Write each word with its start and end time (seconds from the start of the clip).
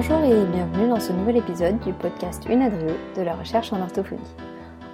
Bonjour 0.00 0.20
et 0.20 0.46
bienvenue 0.46 0.88
dans 0.88 1.00
ce 1.00 1.12
nouvel 1.12 1.38
épisode 1.38 1.80
du 1.80 1.92
podcast 1.92 2.44
Unadrio 2.48 2.94
de 3.16 3.22
la 3.22 3.34
recherche 3.34 3.72
en 3.72 3.82
orthophonie. 3.82 4.22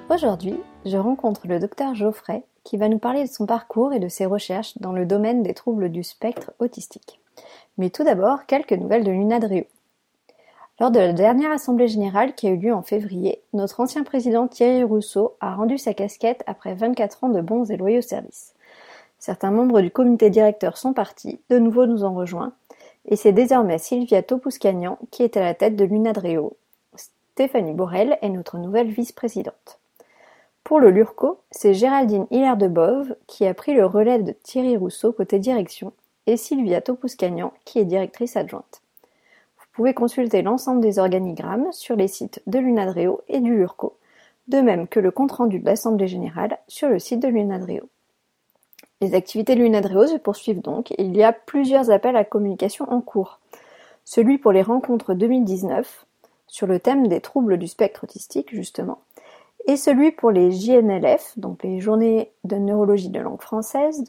Aujourd'hui, 0.09 0.59
je 0.87 0.97
rencontre 0.97 1.47
le 1.47 1.59
docteur 1.59 1.95
Geoffrey 1.95 2.43
qui 2.65 2.79
va 2.79 2.89
nous 2.89 2.99
parler 2.99 3.25
de 3.25 3.29
son 3.29 3.45
parcours 3.45 3.93
et 3.93 3.99
de 3.99 4.09
ses 4.09 4.25
recherches 4.25 4.79
dans 4.79 4.93
le 4.93 5.05
domaine 5.05 5.43
des 5.43 5.53
troubles 5.53 5.91
du 5.91 6.03
spectre 6.03 6.53
autistique. 6.59 7.21
Mais 7.77 7.91
tout 7.91 8.03
d'abord, 8.03 8.47
quelques 8.47 8.73
nouvelles 8.73 9.05
de 9.05 9.11
l'Unadrio. 9.11 9.65
Lors 10.81 10.91
de 10.91 11.01
la 11.01 11.13
dernière 11.13 11.53
assemblée 11.53 11.89
générale 11.89 12.35
qui 12.35 12.47
a 12.47 12.51
eu 12.53 12.57
lieu 12.57 12.73
en 12.73 12.83
février, 12.83 13.43
notre 13.53 13.81
ancien 13.81 14.05
président 14.05 14.49
Thierry 14.49 14.85
Rousseau 14.85 15.37
a 15.43 15.55
rendu 15.55 15.77
sa 15.77 15.93
casquette 15.93 16.43
après 16.47 16.75
24 16.75 17.25
ans 17.25 17.29
de 17.29 17.43
bons 17.43 17.71
et 17.71 17.77
loyaux 17.77 18.01
services. 18.01 18.55
Certains 19.19 19.51
membres 19.51 19.83
du 19.83 19.91
comité 19.91 20.31
directeur 20.31 20.79
sont 20.79 20.95
partis, 20.95 21.41
de 21.51 21.59
nouveau 21.59 21.85
nous 21.85 22.05
ont 22.05 22.15
rejoints, 22.15 22.55
et 23.07 23.17
c'est 23.17 23.33
désormais 23.33 23.79
Sylvia 23.79 24.23
Topuscagnan 24.23 24.99
qui 25.11 25.23
est 25.23 25.37
à 25.37 25.41
la 25.41 25.55
tête 25.55 25.77
de 25.77 25.85
l'UNADREO. 25.85 26.57
Stéphanie 26.97 27.73
Borel 27.73 28.19
est 28.23 28.29
notre 28.29 28.59
nouvelle 28.59 28.91
vice-présidente. 28.91 29.81
Pour 30.63 30.81
le 30.81 30.91
LURCO, 30.91 31.41
c'est 31.51 31.75
Géraldine 31.75 32.27
Hilaire 32.31 32.57
de 32.57 32.69
Bove 32.69 33.15
qui 33.27 33.47
a 33.47 33.53
pris 33.53 33.75
le 33.75 33.85
relais 33.85 34.23
de 34.23 34.33
Thierry 34.33 34.77
Rousseau 34.77 35.13
côté 35.13 35.39
direction 35.39 35.93
et 36.27 36.37
Sylvia 36.37 36.81
Topuscagnan 36.81 37.53
qui 37.65 37.79
est 37.79 37.85
directrice 37.85 38.37
adjointe. 38.37 38.81
Vous 39.59 39.67
pouvez 39.73 39.93
consulter 39.93 40.41
l'ensemble 40.41 40.81
des 40.81 40.99
organigrammes 40.99 41.71
sur 41.73 41.97
les 41.97 42.09
sites 42.09 42.41
de 42.47 42.59
l'UNADREO 42.59 43.21
et 43.29 43.41
du 43.41 43.55
LURCO, 43.57 43.97
de 44.49 44.61
même 44.61 44.89
que 44.89 45.01
le 45.01 45.11
compte-rendu 45.11 45.59
de 45.59 45.67
l'Assemblée 45.67 46.09
générale 46.09 46.59
sur 46.69 46.89
le 46.89 46.99
site 46.99 47.21
de 47.21 47.29
l'UNADREO. 47.29 47.89
Les 49.01 49.15
activités 49.15 49.55
de 49.55 49.61
l'UNADREO 49.61 50.07
se 50.07 50.17
poursuivent 50.17 50.63
donc 50.63 50.93
et 50.93 51.03
il 51.03 51.17
y 51.17 51.23
a 51.23 51.33
plusieurs 51.33 51.91
appels 51.91 52.17
à 52.17 52.25
communication 52.25 52.91
en 52.91 53.01
cours. 53.01 53.41
Celui 54.05 54.39
pour 54.39 54.53
les 54.53 54.63
rencontres 54.63 55.15
2019, 55.15 56.07
sur 56.47 56.67
le 56.67 56.79
thème 56.79 57.09
des 57.09 57.21
troubles 57.21 57.59
du 57.59 57.67
spectre 57.67 58.05
autistique 58.05 58.55
justement, 58.55 59.01
et 59.67 59.77
celui 59.77 60.13
pour 60.13 60.31
les 60.31 60.53
JNLF, 60.53 61.39
donc 61.39 61.63
les 61.63 61.81
Journées 61.81 62.31
de 62.45 62.57
neurologie 62.57 63.09
de 63.09 63.21
langue 63.21 63.41
française 63.41 64.05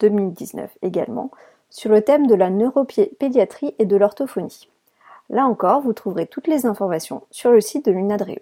2019 0.00 0.78
également, 0.82 1.30
sur 1.70 1.90
le 1.90 2.02
thème 2.02 2.26
de 2.26 2.34
la 2.34 2.50
neuropédiatrie 2.50 3.74
et 3.78 3.86
de 3.86 3.96
l'orthophonie. 3.96 4.68
Là 5.30 5.46
encore, 5.46 5.80
vous 5.80 5.92
trouverez 5.92 6.26
toutes 6.26 6.46
les 6.46 6.66
informations 6.66 7.22
sur 7.30 7.50
le 7.50 7.60
site 7.60 7.86
de 7.86 7.92
l'UNADREO. 7.92 8.38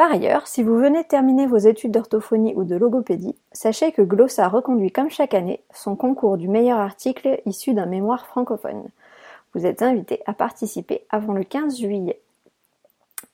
Par 0.00 0.12
ailleurs, 0.12 0.48
si 0.48 0.62
vous 0.62 0.78
venez 0.78 1.04
terminer 1.04 1.46
vos 1.46 1.58
études 1.58 1.90
d'orthophonie 1.90 2.54
ou 2.56 2.64
de 2.64 2.74
logopédie, 2.74 3.36
sachez 3.52 3.92
que 3.92 4.00
Glossa 4.00 4.48
reconduit 4.48 4.90
comme 4.90 5.10
chaque 5.10 5.34
année 5.34 5.60
son 5.74 5.94
concours 5.94 6.38
du 6.38 6.48
meilleur 6.48 6.78
article 6.78 7.42
issu 7.44 7.74
d'un 7.74 7.84
mémoire 7.84 8.26
francophone. 8.26 8.88
Vous 9.52 9.66
êtes 9.66 9.82
invité 9.82 10.22
à 10.24 10.32
participer 10.32 11.04
avant 11.10 11.34
le 11.34 11.44
15 11.44 11.78
juillet. 11.78 12.18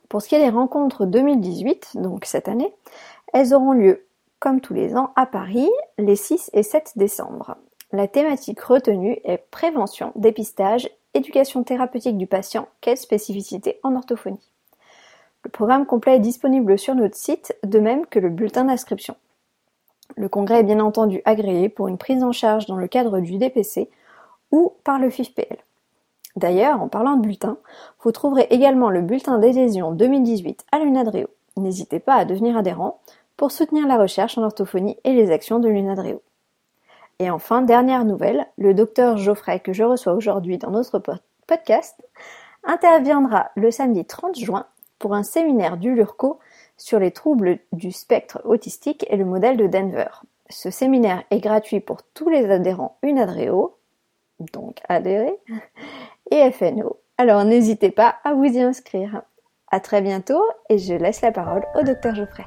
Pour 0.09 0.23
ce 0.23 0.29
qui 0.29 0.35
est 0.35 0.41
des 0.41 0.51
rencontres 0.51 1.07
2018, 1.07 1.99
donc 1.99 2.25
cette 2.25 2.49
année, 2.49 2.75
elles 3.33 3.55
auront 3.55 3.71
lieu, 3.71 4.05
comme 4.41 4.61
tous 4.61 4.75
les 4.75 4.97
ans, 4.97 5.13
à 5.15 5.27
Paris, 5.27 5.71
les 5.99 6.17
6 6.17 6.51
et 6.53 6.65
7 6.65 6.95
décembre. 6.97 7.55
La 7.93 8.09
thématique 8.09 8.61
retenue 8.61 9.21
est 9.23 9.39
prévention, 9.53 10.11
dépistage, 10.17 10.89
éducation 11.15 11.63
thérapeutique 11.63 12.19
du 12.19 12.27
patient, 12.27 12.67
quelle 12.81 12.99
spécificité 12.99 13.79
en 13.85 13.95
orthophonie? 13.95 14.51
Le 15.47 15.51
programme 15.51 15.87
complet 15.87 16.17
est 16.17 16.19
disponible 16.19 16.77
sur 16.77 16.97
notre 16.97 17.15
site, 17.15 17.57
de 17.63 17.79
même 17.79 18.05
que 18.07 18.19
le 18.19 18.31
bulletin 18.31 18.65
d'inscription. 18.65 19.15
Le 20.17 20.29
congrès 20.29 20.59
est 20.59 20.65
bien 20.65 20.81
entendu 20.81 21.23
agréé 21.25 21.69
pour 21.69 21.87
une 21.87 21.99
prise 21.99 22.25
en 22.25 22.33
charge 22.33 22.67
dans 22.67 22.75
le 22.75 22.89
cadre 22.89 23.21
du 23.21 23.39
DPC 23.39 23.89
ou 24.51 24.73
par 24.83 24.99
le 24.99 25.09
FIFPL. 25.09 25.59
D'ailleurs, 26.35 26.83
en 26.83 26.89
parlant 26.89 27.15
de 27.15 27.23
bulletin, 27.23 27.59
vous 28.03 28.11
trouverez 28.11 28.49
également 28.51 28.91
le 28.91 29.03
bulletin 29.03 29.39
d'adhésion 29.39 29.93
2018 29.93 30.67
à 30.73 30.81
l'UNADREO. 30.81 31.29
N'hésitez 31.57 32.01
pas 32.01 32.15
à 32.15 32.25
devenir 32.25 32.57
adhérent 32.57 32.99
pour 33.37 33.53
soutenir 33.53 33.87
la 33.87 33.99
recherche 33.99 34.37
en 34.39 34.43
orthophonie 34.43 34.99
et 35.05 35.13
les 35.13 35.31
actions 35.31 35.61
de 35.61 35.69
l'UNADREO. 35.69 36.23
Et 37.21 37.31
enfin, 37.31 37.63
dernière 37.63 38.05
nouvelle, 38.05 38.49
le 38.59 38.75
docteur 38.75 39.17
Geoffrey 39.17 39.61
que 39.61 39.73
je 39.73 39.85
reçois 39.85 40.15
aujourd'hui 40.15 40.59
dans 40.59 40.73
notre 40.73 41.01
podcast 41.47 42.05
interviendra 42.65 43.51
le 43.55 43.71
samedi 43.71 44.05
30 44.05 44.37
juin 44.37 44.67
pour 44.99 45.15
un 45.15 45.23
séminaire 45.23 45.77
du 45.77 45.95
LURCO 45.95 46.39
sur 46.77 46.99
les 46.99 47.11
troubles 47.11 47.59
du 47.73 47.93
spectre 47.93 48.41
autistique 48.45 49.07
et 49.11 49.17
le 49.17 49.25
modèle 49.25 49.57
de 49.57 49.67
Denver. 49.67 50.09
Ce 50.49 50.71
séminaire 50.71 51.25
est 51.31 51.41
gratuit 51.41 51.81
pour 51.81 52.03
tous 52.03 52.29
les 52.29 52.51
adhérents 52.51 52.99
UNADREO, 53.03 53.77
donc 54.53 54.81
adhérés, 54.89 55.39
et 56.31 56.51
FNO. 56.51 56.99
Alors 57.19 57.45
n'hésitez 57.45 57.91
pas 57.91 58.17
à 58.25 58.35
vous 58.35 58.45
y 58.45 58.61
inscrire. 58.61 59.23
À 59.69 59.81
très 59.81 60.01
bientôt 60.01 60.43
et 60.69 60.79
je 60.79 60.95
laisse 60.95 61.23
la 61.23 61.33
parole 61.33 61.65
au 61.75 61.83
docteur 61.83 62.15
Geoffrey. 62.15 62.45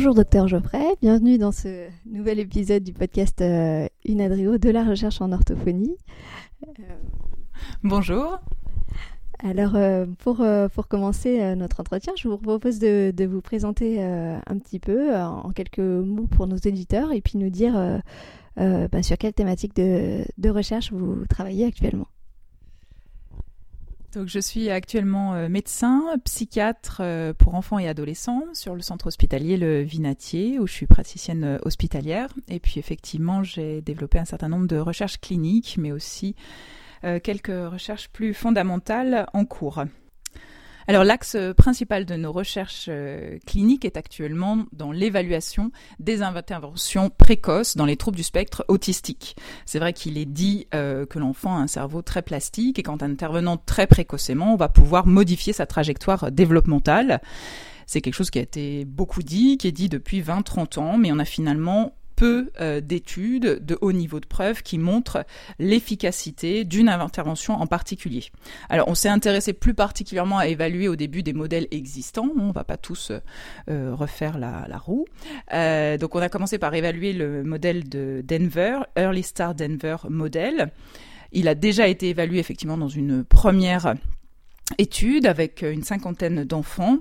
Bonjour 0.00 0.14
docteur 0.14 0.48
Geoffrey, 0.48 0.96
bienvenue 1.02 1.36
dans 1.36 1.52
ce 1.52 1.86
nouvel 2.06 2.38
épisode 2.38 2.82
du 2.82 2.94
podcast 2.94 3.42
euh, 3.42 3.86
Unadrio 4.06 4.56
de 4.56 4.70
la 4.70 4.82
recherche 4.82 5.20
en 5.20 5.30
orthophonie. 5.30 5.94
Euh, 6.66 6.82
Bonjour. 7.82 8.40
Alors, 9.40 9.76
euh, 9.76 10.06
pour, 10.20 10.42
pour 10.74 10.88
commencer 10.88 11.54
notre 11.54 11.80
entretien, 11.80 12.14
je 12.16 12.28
vous 12.28 12.38
propose 12.38 12.78
de, 12.78 13.12
de 13.14 13.26
vous 13.26 13.42
présenter 13.42 14.02
un 14.02 14.58
petit 14.58 14.78
peu, 14.78 15.14
en 15.14 15.50
quelques 15.50 15.80
mots 15.80 16.28
pour 16.28 16.46
nos 16.46 16.56
éditeurs, 16.56 17.12
et 17.12 17.20
puis 17.20 17.36
nous 17.36 17.50
dire 17.50 18.00
bah, 18.56 19.02
sur 19.02 19.18
quelle 19.18 19.34
thématique 19.34 19.76
de, 19.76 20.24
de, 20.38 20.48
recherche 20.48 20.92
vous 20.92 21.26
travaillez 21.28 21.66
actuellement. 21.66 22.08
Donc, 24.12 24.26
je 24.28 24.40
suis 24.40 24.70
actuellement 24.70 25.48
médecin, 25.48 26.02
psychiatre 26.24 27.00
pour 27.38 27.54
enfants 27.54 27.78
et 27.78 27.88
adolescents 27.88 28.42
sur 28.54 28.74
le 28.74 28.82
centre 28.82 29.06
hospitalier 29.06 29.56
Le 29.56 29.82
Vinatier, 29.82 30.58
où 30.58 30.66
je 30.66 30.72
suis 30.72 30.86
praticienne 30.86 31.60
hospitalière. 31.62 32.28
Et 32.48 32.58
puis, 32.58 32.80
effectivement, 32.80 33.44
j'ai 33.44 33.82
développé 33.82 34.18
un 34.18 34.24
certain 34.24 34.48
nombre 34.48 34.66
de 34.66 34.76
recherches 34.76 35.20
cliniques, 35.20 35.76
mais 35.78 35.92
aussi 35.92 36.34
euh, 37.04 37.18
quelques 37.18 37.46
recherches 37.48 38.08
plus 38.10 38.34
fondamentales 38.34 39.26
en 39.32 39.44
cours. 39.46 39.84
Alors 40.90 41.04
l'axe 41.04 41.36
principal 41.56 42.04
de 42.04 42.16
nos 42.16 42.32
recherches 42.32 42.86
euh, 42.88 43.38
cliniques 43.46 43.84
est 43.84 43.96
actuellement 43.96 44.64
dans 44.72 44.90
l'évaluation 44.90 45.70
des 46.00 46.20
interventions 46.20 47.10
précoces 47.10 47.76
dans 47.76 47.86
les 47.86 47.96
troubles 47.96 48.16
du 48.16 48.24
spectre 48.24 48.64
autistique. 48.66 49.36
C'est 49.66 49.78
vrai 49.78 49.92
qu'il 49.92 50.18
est 50.18 50.24
dit 50.24 50.66
euh, 50.74 51.06
que 51.06 51.20
l'enfant 51.20 51.54
a 51.54 51.60
un 51.60 51.68
cerveau 51.68 52.02
très 52.02 52.22
plastique 52.22 52.80
et 52.80 52.82
qu'en 52.82 52.98
intervenant 53.02 53.56
très 53.56 53.86
précocement, 53.86 54.52
on 54.52 54.56
va 54.56 54.68
pouvoir 54.68 55.06
modifier 55.06 55.52
sa 55.52 55.64
trajectoire 55.64 56.32
développementale. 56.32 57.20
C'est 57.86 58.00
quelque 58.00 58.14
chose 58.14 58.30
qui 58.30 58.40
a 58.40 58.42
été 58.42 58.84
beaucoup 58.84 59.22
dit, 59.22 59.58
qui 59.58 59.68
est 59.68 59.72
dit 59.72 59.88
depuis 59.88 60.20
20-30 60.20 60.80
ans, 60.80 60.98
mais 60.98 61.12
on 61.12 61.20
a 61.20 61.24
finalement 61.24 61.94
peu 62.20 62.50
euh, 62.60 62.82
d'études 62.82 63.64
de 63.64 63.78
haut 63.80 63.92
niveau 63.92 64.20
de 64.20 64.26
preuve 64.26 64.62
qui 64.62 64.76
montrent 64.76 65.24
l'efficacité 65.58 66.64
d'une 66.64 66.90
intervention 66.90 67.54
en 67.54 67.66
particulier. 67.66 68.26
Alors, 68.68 68.88
on 68.88 68.94
s'est 68.94 69.08
intéressé 69.08 69.54
plus 69.54 69.72
particulièrement 69.72 70.36
à 70.36 70.46
évaluer 70.46 70.86
au 70.86 70.96
début 70.96 71.22
des 71.22 71.32
modèles 71.32 71.66
existants. 71.70 72.28
On 72.38 72.50
va 72.50 72.62
pas 72.62 72.76
tous 72.76 73.10
euh, 73.70 73.94
refaire 73.94 74.36
la, 74.38 74.66
roue. 74.76 75.06
Euh, 75.54 75.96
donc, 75.96 76.14
on 76.14 76.20
a 76.20 76.28
commencé 76.28 76.58
par 76.58 76.74
évaluer 76.74 77.14
le 77.14 77.42
modèle 77.42 77.88
de 77.88 78.22
Denver, 78.22 78.80
Early 78.96 79.22
Star 79.22 79.54
Denver 79.54 79.96
Model. 80.10 80.72
Il 81.32 81.48
a 81.48 81.54
déjà 81.54 81.88
été 81.88 82.10
évalué 82.10 82.38
effectivement 82.38 82.76
dans 82.76 82.88
une 82.88 83.24
première 83.24 83.94
étude 84.76 85.24
avec 85.24 85.62
une 85.62 85.84
cinquantaine 85.84 86.44
d'enfants. 86.44 86.98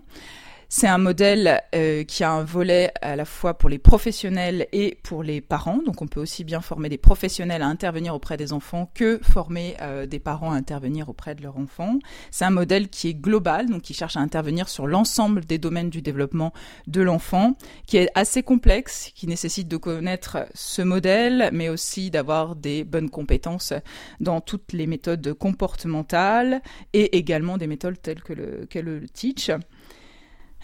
C'est 0.71 0.85
un 0.85 0.99
modèle 0.99 1.63
euh, 1.73 2.03
qui 2.03 2.23
a 2.23 2.31
un 2.31 2.43
volet 2.43 2.93
à 3.01 3.15
la 3.15 3.25
fois 3.25 3.55
pour 3.55 3.69
les 3.69 3.79
professionnels 3.79 4.67
et 4.71 4.99
pour 5.01 5.23
les 5.23 5.41
parents. 5.41 5.79
Donc 5.83 6.03
on 6.03 6.07
peut 6.07 6.19
aussi 6.19 6.43
bien 6.43 6.61
former 6.61 6.89
des 6.89 6.99
professionnels 6.99 7.63
à 7.63 7.65
intervenir 7.65 8.13
auprès 8.13 8.37
des 8.37 8.53
enfants 8.53 8.91
que 8.93 9.19
former 9.23 9.75
euh, 9.81 10.05
des 10.05 10.19
parents 10.19 10.51
à 10.51 10.55
intervenir 10.55 11.09
auprès 11.09 11.33
de 11.33 11.41
leurs 11.41 11.57
enfants. 11.57 11.97
C'est 12.29 12.45
un 12.45 12.51
modèle 12.51 12.89
qui 12.89 13.07
est 13.07 13.15
global, 13.15 13.67
donc 13.67 13.81
qui 13.81 13.95
cherche 13.95 14.15
à 14.15 14.19
intervenir 14.19 14.69
sur 14.69 14.85
l'ensemble 14.85 15.43
des 15.43 15.57
domaines 15.57 15.89
du 15.89 16.03
développement 16.03 16.53
de 16.85 17.01
l'enfant, 17.01 17.55
qui 17.87 17.97
est 17.97 18.11
assez 18.13 18.43
complexe, 18.43 19.11
qui 19.15 19.25
nécessite 19.25 19.67
de 19.67 19.77
connaître 19.77 20.45
ce 20.53 20.83
modèle, 20.83 21.49
mais 21.51 21.69
aussi 21.69 22.11
d'avoir 22.11 22.55
des 22.55 22.83
bonnes 22.83 23.09
compétences 23.09 23.73
dans 24.19 24.39
toutes 24.39 24.73
les 24.73 24.85
méthodes 24.85 25.33
comportementales 25.33 26.61
et 26.93 27.17
également 27.17 27.57
des 27.57 27.65
méthodes 27.65 27.99
telles 27.99 28.21
que 28.21 28.33
le, 28.33 28.67
que 28.69 28.77
le 28.77 29.09
teach. 29.09 29.49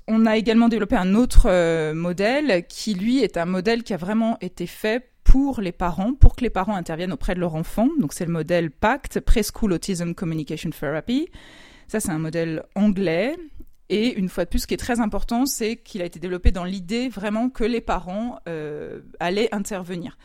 On 0.07 0.25
a 0.25 0.37
également 0.37 0.69
développé 0.69 0.95
un 0.95 1.15
autre 1.15 1.47
euh, 1.49 1.93
modèle 1.93 2.65
qui, 2.67 2.93
lui, 2.93 3.19
est 3.19 3.37
un 3.37 3.45
modèle 3.45 3.83
qui 3.83 3.93
a 3.93 3.97
vraiment 3.97 4.37
été 4.39 4.67
fait 4.67 5.09
pour 5.23 5.59
les 5.59 5.71
parents, 5.71 6.13
pour 6.13 6.35
que 6.35 6.43
les 6.43 6.51
parents 6.51 6.75
interviennent 6.75 7.11
auprès 7.11 7.33
de 7.33 7.39
leur 7.39 7.55
enfant. 7.55 7.89
Donc 7.99 8.13
c'est 8.13 8.25
le 8.25 8.31
modèle 8.31 8.69
PACT, 8.69 9.19
Preschool 9.19 9.73
Autism 9.73 10.13
Communication 10.13 10.69
Therapy. 10.69 11.27
Ça, 11.87 11.99
c'est 11.99 12.11
un 12.11 12.19
modèle 12.19 12.63
anglais 12.75 13.35
Et 13.89 14.13
une 14.13 14.29
fois 14.29 14.45
de 14.45 14.49
plus, 14.49 14.59
ce 14.59 14.67
qui 14.67 14.73
est 14.75 14.77
très 14.77 14.99
important, 14.99 15.45
c'est 15.45 15.75
qu'il 15.75 16.01
a 16.01 16.05
été 16.05 16.19
développé 16.19 16.51
dans 16.51 16.63
l'idée 16.63 17.09
vraiment 17.09 17.49
que 17.49 17.63
les 17.63 17.81
parents 17.81 18.39
euh, 18.47 19.01
allaient 19.19 19.53
intervenir. 19.53 20.17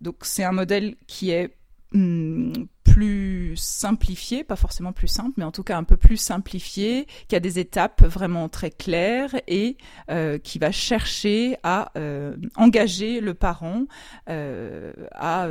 Donc 0.00 0.16
c'est 0.22 0.44
un 0.44 0.52
modèle 0.52 0.96
qui 1.06 1.30
est 1.30 1.56
hmm, 1.92 2.52
plus 2.94 3.56
simplifié, 3.56 4.44
pas 4.44 4.54
forcément 4.54 4.92
plus 4.92 5.08
simple, 5.08 5.32
mais 5.36 5.42
en 5.42 5.50
tout 5.50 5.64
cas 5.64 5.76
un 5.76 5.82
peu 5.82 5.96
plus 5.96 6.16
simplifié, 6.16 7.08
qui 7.26 7.34
a 7.34 7.40
des 7.40 7.58
étapes 7.58 8.04
vraiment 8.04 8.48
très 8.48 8.70
claires 8.70 9.34
et 9.48 9.76
euh, 10.10 10.38
qui 10.38 10.60
va 10.60 10.70
chercher 10.70 11.56
à 11.64 11.90
euh, 11.98 12.36
engager 12.54 13.20
le 13.20 13.34
parent 13.34 13.86
euh, 14.28 14.92
à 15.10 15.48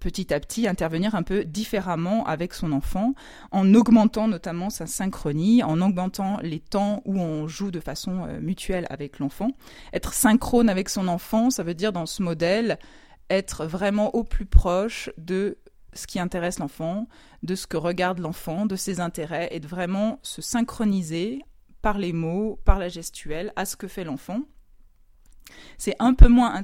petit 0.00 0.32
à 0.32 0.40
petit 0.40 0.66
intervenir 0.66 1.14
un 1.14 1.22
peu 1.22 1.44
différemment 1.44 2.24
avec 2.24 2.54
son 2.54 2.72
enfant, 2.72 3.12
en 3.50 3.74
augmentant 3.74 4.26
notamment 4.26 4.70
sa 4.70 4.86
synchronie, 4.86 5.62
en 5.62 5.82
augmentant 5.82 6.38
les 6.42 6.60
temps 6.60 7.02
où 7.04 7.20
on 7.20 7.46
joue 7.46 7.72
de 7.72 7.80
façon 7.80 8.26
mutuelle 8.40 8.86
avec 8.88 9.18
l'enfant. 9.18 9.50
Être 9.92 10.14
synchrone 10.14 10.70
avec 10.70 10.88
son 10.88 11.08
enfant, 11.08 11.50
ça 11.50 11.62
veut 11.62 11.74
dire 11.74 11.92
dans 11.92 12.06
ce 12.06 12.22
modèle 12.22 12.78
être 13.30 13.66
vraiment 13.66 14.14
au 14.14 14.24
plus 14.24 14.46
proche 14.46 15.10
de 15.18 15.58
ce 15.92 16.06
qui 16.06 16.18
intéresse 16.18 16.58
l'enfant, 16.58 17.08
de 17.42 17.54
ce 17.54 17.66
que 17.66 17.76
regarde 17.76 18.18
l'enfant, 18.18 18.66
de 18.66 18.76
ses 18.76 19.00
intérêts, 19.00 19.48
et 19.52 19.60
de 19.60 19.66
vraiment 19.66 20.18
se 20.22 20.42
synchroniser 20.42 21.40
par 21.82 21.98
les 21.98 22.12
mots, 22.12 22.58
par 22.64 22.78
la 22.78 22.88
gestuelle, 22.88 23.52
à 23.56 23.64
ce 23.64 23.76
que 23.76 23.88
fait 23.88 24.04
l'enfant. 24.04 24.40
C'est 25.78 25.96
un 25.98 26.14
peu 26.14 26.28
moins 26.28 26.54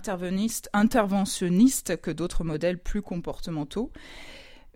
interventionniste 0.73 2.01
que 2.01 2.11
d'autres 2.11 2.45
modèles 2.45 2.79
plus 2.79 3.03
comportementaux. 3.03 3.93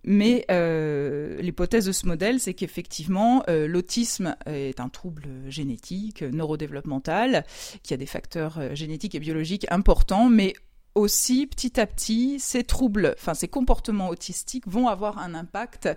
Mais 0.07 0.45
euh, 0.51 1.41
l'hypothèse 1.41 1.87
de 1.87 1.93
ce 1.93 2.07
modèle, 2.07 2.39
c'est 2.39 2.53
qu'effectivement, 2.53 3.43
euh, 3.49 3.67
l'autisme 3.67 4.37
est 4.45 4.79
un 4.79 4.91
trouble 4.91 5.27
génétique, 5.49 6.23
neurodéveloppemental, 6.23 7.45
qui 7.83 7.95
a 7.95 7.97
des 7.97 8.07
facteurs 8.07 8.59
euh, 8.59 8.75
génétiques 8.75 9.15
et 9.15 9.21
biologiques 9.21 9.67
importants, 9.71 10.29
mais 10.29 10.53
aussi, 10.94 11.46
petit 11.46 11.81
à 11.81 11.87
petit, 11.87 12.38
ces 12.38 12.62
troubles, 12.62 13.14
enfin 13.19 13.35
ces 13.35 13.49
comportements 13.49 14.08
autistiques 14.08 14.67
vont 14.69 14.88
avoir 14.88 15.19
un 15.19 15.35
impact 15.35 15.88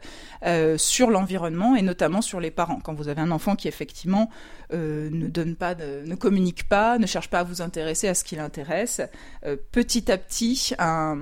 euh, 0.43 0.77
sur 0.77 1.09
l'environnement 1.09 1.75
et 1.75 1.81
notamment 1.81 2.21
sur 2.21 2.39
les 2.39 2.51
parents. 2.51 2.79
Quand 2.79 2.93
vous 2.93 3.07
avez 3.07 3.21
un 3.21 3.31
enfant 3.31 3.55
qui 3.55 3.67
effectivement 3.67 4.29
euh, 4.73 5.09
ne 5.11 5.27
donne 5.27 5.55
pas, 5.55 5.75
ne 5.75 6.15
communique 6.15 6.67
pas, 6.67 6.97
ne 6.97 7.05
cherche 7.05 7.29
pas 7.29 7.39
à 7.39 7.43
vous 7.43 7.61
intéresser 7.61 8.07
à 8.07 8.15
ce 8.15 8.23
qui 8.23 8.35
l'intéresse, 8.35 9.01
euh, 9.45 9.55
petit 9.71 10.11
à 10.11 10.17
petit, 10.17 10.73
un, 10.79 11.17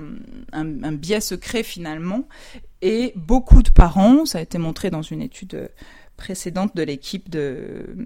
un, 0.52 0.92
biais 0.92 1.20
se 1.20 1.34
crée 1.34 1.62
finalement. 1.62 2.26
Et 2.80 3.12
beaucoup 3.16 3.62
de 3.62 3.70
parents, 3.70 4.24
ça 4.24 4.38
a 4.38 4.40
été 4.40 4.58
montré 4.58 4.90
dans 4.90 5.02
une 5.02 5.20
étude 5.20 5.70
précédente 6.16 6.74
de 6.74 6.82
l'équipe 6.82 7.28
de, 7.28 7.96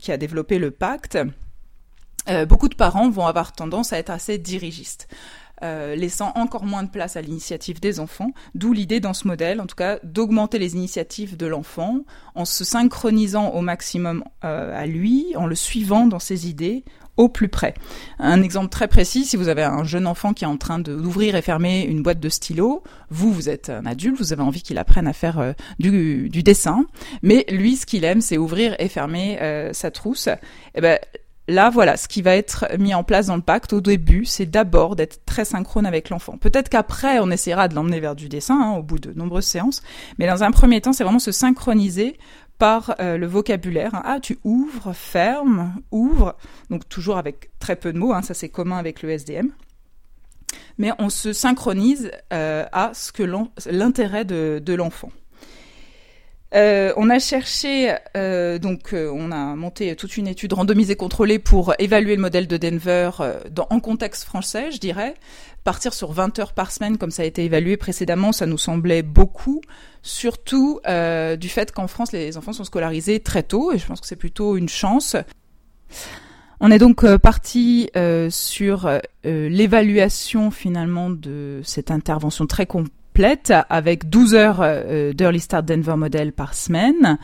qui 0.00 0.10
a 0.10 0.16
développé 0.16 0.58
le 0.58 0.70
pacte, 0.70 1.18
euh, 2.28 2.46
beaucoup 2.46 2.68
de 2.68 2.74
parents 2.74 3.10
vont 3.10 3.26
avoir 3.26 3.52
tendance 3.52 3.92
à 3.92 3.98
être 3.98 4.10
assez 4.10 4.38
dirigistes. 4.38 5.08
Euh, 5.62 5.94
laissant 5.94 6.32
encore 6.34 6.64
moins 6.64 6.82
de 6.82 6.88
place 6.88 7.16
à 7.16 7.20
l'initiative 7.20 7.78
des 7.78 8.00
enfants, 8.00 8.32
d'où 8.56 8.72
l'idée 8.72 8.98
dans 8.98 9.14
ce 9.14 9.28
modèle, 9.28 9.60
en 9.60 9.66
tout 9.66 9.76
cas, 9.76 10.00
d'augmenter 10.02 10.58
les 10.58 10.74
initiatives 10.74 11.36
de 11.36 11.46
l'enfant 11.46 12.00
en 12.34 12.44
se 12.44 12.64
synchronisant 12.64 13.50
au 13.50 13.60
maximum 13.60 14.24
euh, 14.44 14.76
à 14.76 14.86
lui, 14.86 15.26
en 15.36 15.46
le 15.46 15.54
suivant 15.54 16.06
dans 16.06 16.18
ses 16.18 16.48
idées 16.48 16.84
au 17.16 17.28
plus 17.28 17.48
près. 17.48 17.74
Un 18.18 18.42
exemple 18.42 18.70
très 18.70 18.88
précis, 18.88 19.24
si 19.24 19.36
vous 19.36 19.46
avez 19.46 19.62
un 19.62 19.84
jeune 19.84 20.08
enfant 20.08 20.32
qui 20.32 20.42
est 20.42 20.48
en 20.48 20.56
train 20.56 20.80
d'ouvrir 20.80 21.36
et 21.36 21.42
fermer 21.42 21.84
une 21.84 22.02
boîte 22.02 22.18
de 22.18 22.28
stylos, 22.28 22.82
vous, 23.10 23.32
vous 23.32 23.48
êtes 23.48 23.70
un 23.70 23.86
adulte, 23.86 24.18
vous 24.18 24.32
avez 24.32 24.42
envie 24.42 24.62
qu'il 24.62 24.78
apprenne 24.78 25.06
à 25.06 25.12
faire 25.12 25.54
du, 25.78 26.28
du, 26.28 26.42
dessin, 26.42 26.86
mais 27.20 27.44
lui, 27.50 27.76
ce 27.76 27.86
qu'il 27.86 28.04
aime, 28.04 28.22
c'est 28.22 28.38
ouvrir 28.38 28.74
et 28.80 28.88
fermer 28.88 29.38
sa 29.72 29.90
trousse. 29.90 30.30
Eh 30.74 30.80
ben, 30.80 30.98
Là, 31.48 31.70
voilà, 31.70 31.96
ce 31.96 32.06
qui 32.06 32.22
va 32.22 32.36
être 32.36 32.66
mis 32.78 32.94
en 32.94 33.02
place 33.02 33.26
dans 33.26 33.36
le 33.36 33.42
pacte 33.42 33.72
au 33.72 33.80
début, 33.80 34.24
c'est 34.24 34.46
d'abord 34.46 34.94
d'être 34.94 35.24
très 35.24 35.44
synchrone 35.44 35.86
avec 35.86 36.08
l'enfant. 36.08 36.36
Peut-être 36.38 36.68
qu'après, 36.68 37.18
on 37.18 37.30
essaiera 37.30 37.66
de 37.66 37.74
l'emmener 37.74 37.98
vers 37.98 38.14
du 38.14 38.28
dessin, 38.28 38.60
hein, 38.60 38.76
au 38.78 38.82
bout 38.82 39.00
de 39.00 39.12
nombreuses 39.12 39.46
séances, 39.46 39.82
mais 40.18 40.28
dans 40.28 40.44
un 40.44 40.52
premier 40.52 40.80
temps, 40.80 40.92
c'est 40.92 41.02
vraiment 41.02 41.18
se 41.18 41.32
synchroniser 41.32 42.16
par 42.58 42.94
euh, 43.00 43.16
le 43.18 43.26
vocabulaire. 43.26 43.90
Ah, 44.04 44.20
tu 44.20 44.38
ouvres, 44.44 44.92
fermes, 44.92 45.74
ouvre, 45.90 46.36
donc 46.70 46.88
toujours 46.88 47.18
avec 47.18 47.50
très 47.58 47.74
peu 47.74 47.92
de 47.92 47.98
mots, 47.98 48.12
hein, 48.12 48.22
ça 48.22 48.34
c'est 48.34 48.48
commun 48.48 48.78
avec 48.78 49.02
le 49.02 49.10
SDM. 49.10 49.48
Mais 50.78 50.92
on 51.00 51.10
se 51.10 51.32
synchronise 51.32 52.12
euh, 52.32 52.66
à 52.70 52.92
ce 52.94 53.10
que 53.10 53.24
l'intérêt 53.68 54.24
de 54.24 54.74
l'enfant. 54.74 55.10
Euh, 56.54 56.92
on 56.96 57.08
a 57.08 57.18
cherché, 57.18 57.94
euh, 58.14 58.58
donc 58.58 58.92
euh, 58.92 59.10
on 59.14 59.32
a 59.32 59.56
monté 59.56 59.96
toute 59.96 60.18
une 60.18 60.28
étude 60.28 60.52
randomisée 60.52 60.96
contrôlée 60.96 61.38
pour 61.38 61.72
évaluer 61.78 62.14
le 62.14 62.20
modèle 62.20 62.46
de 62.46 62.58
Denver 62.58 63.10
dans, 63.50 63.66
en 63.70 63.80
contexte 63.80 64.24
français, 64.24 64.70
je 64.70 64.78
dirais. 64.78 65.14
Partir 65.64 65.94
sur 65.94 66.12
20 66.12 66.38
heures 66.40 66.52
par 66.52 66.70
semaine, 66.72 66.98
comme 66.98 67.10
ça 67.10 67.22
a 67.22 67.24
été 67.24 67.44
évalué 67.44 67.76
précédemment, 67.76 68.32
ça 68.32 68.46
nous 68.46 68.58
semblait 68.58 69.02
beaucoup, 69.02 69.62
surtout 70.02 70.80
du 71.38 71.48
fait 71.48 71.72
qu'en 71.72 71.86
France, 71.86 72.12
les 72.12 72.36
enfants 72.36 72.52
sont 72.52 72.64
scolarisés 72.64 73.20
très 73.20 73.44
tôt, 73.44 73.72
et 73.72 73.78
je 73.78 73.86
pense 73.86 74.00
que 74.00 74.06
c'est 74.08 74.16
plutôt 74.16 74.56
une 74.56 74.68
chance. 74.68 75.16
On 76.58 76.70
est 76.72 76.78
donc 76.78 77.06
parti 77.18 77.90
sur 78.30 78.90
l'évaluation 79.22 80.50
finalement 80.50 81.10
de 81.10 81.60
cette 81.62 81.92
intervention 81.92 82.46
très 82.46 82.66
avec 83.68 84.08
12 84.08 84.34
heures 84.34 84.60
euh, 84.60 85.12
d'Early 85.12 85.40
Start 85.40 85.64
Denver 85.64 85.96
Model 85.96 86.32
par 86.32 86.54
semaine. 86.54 87.18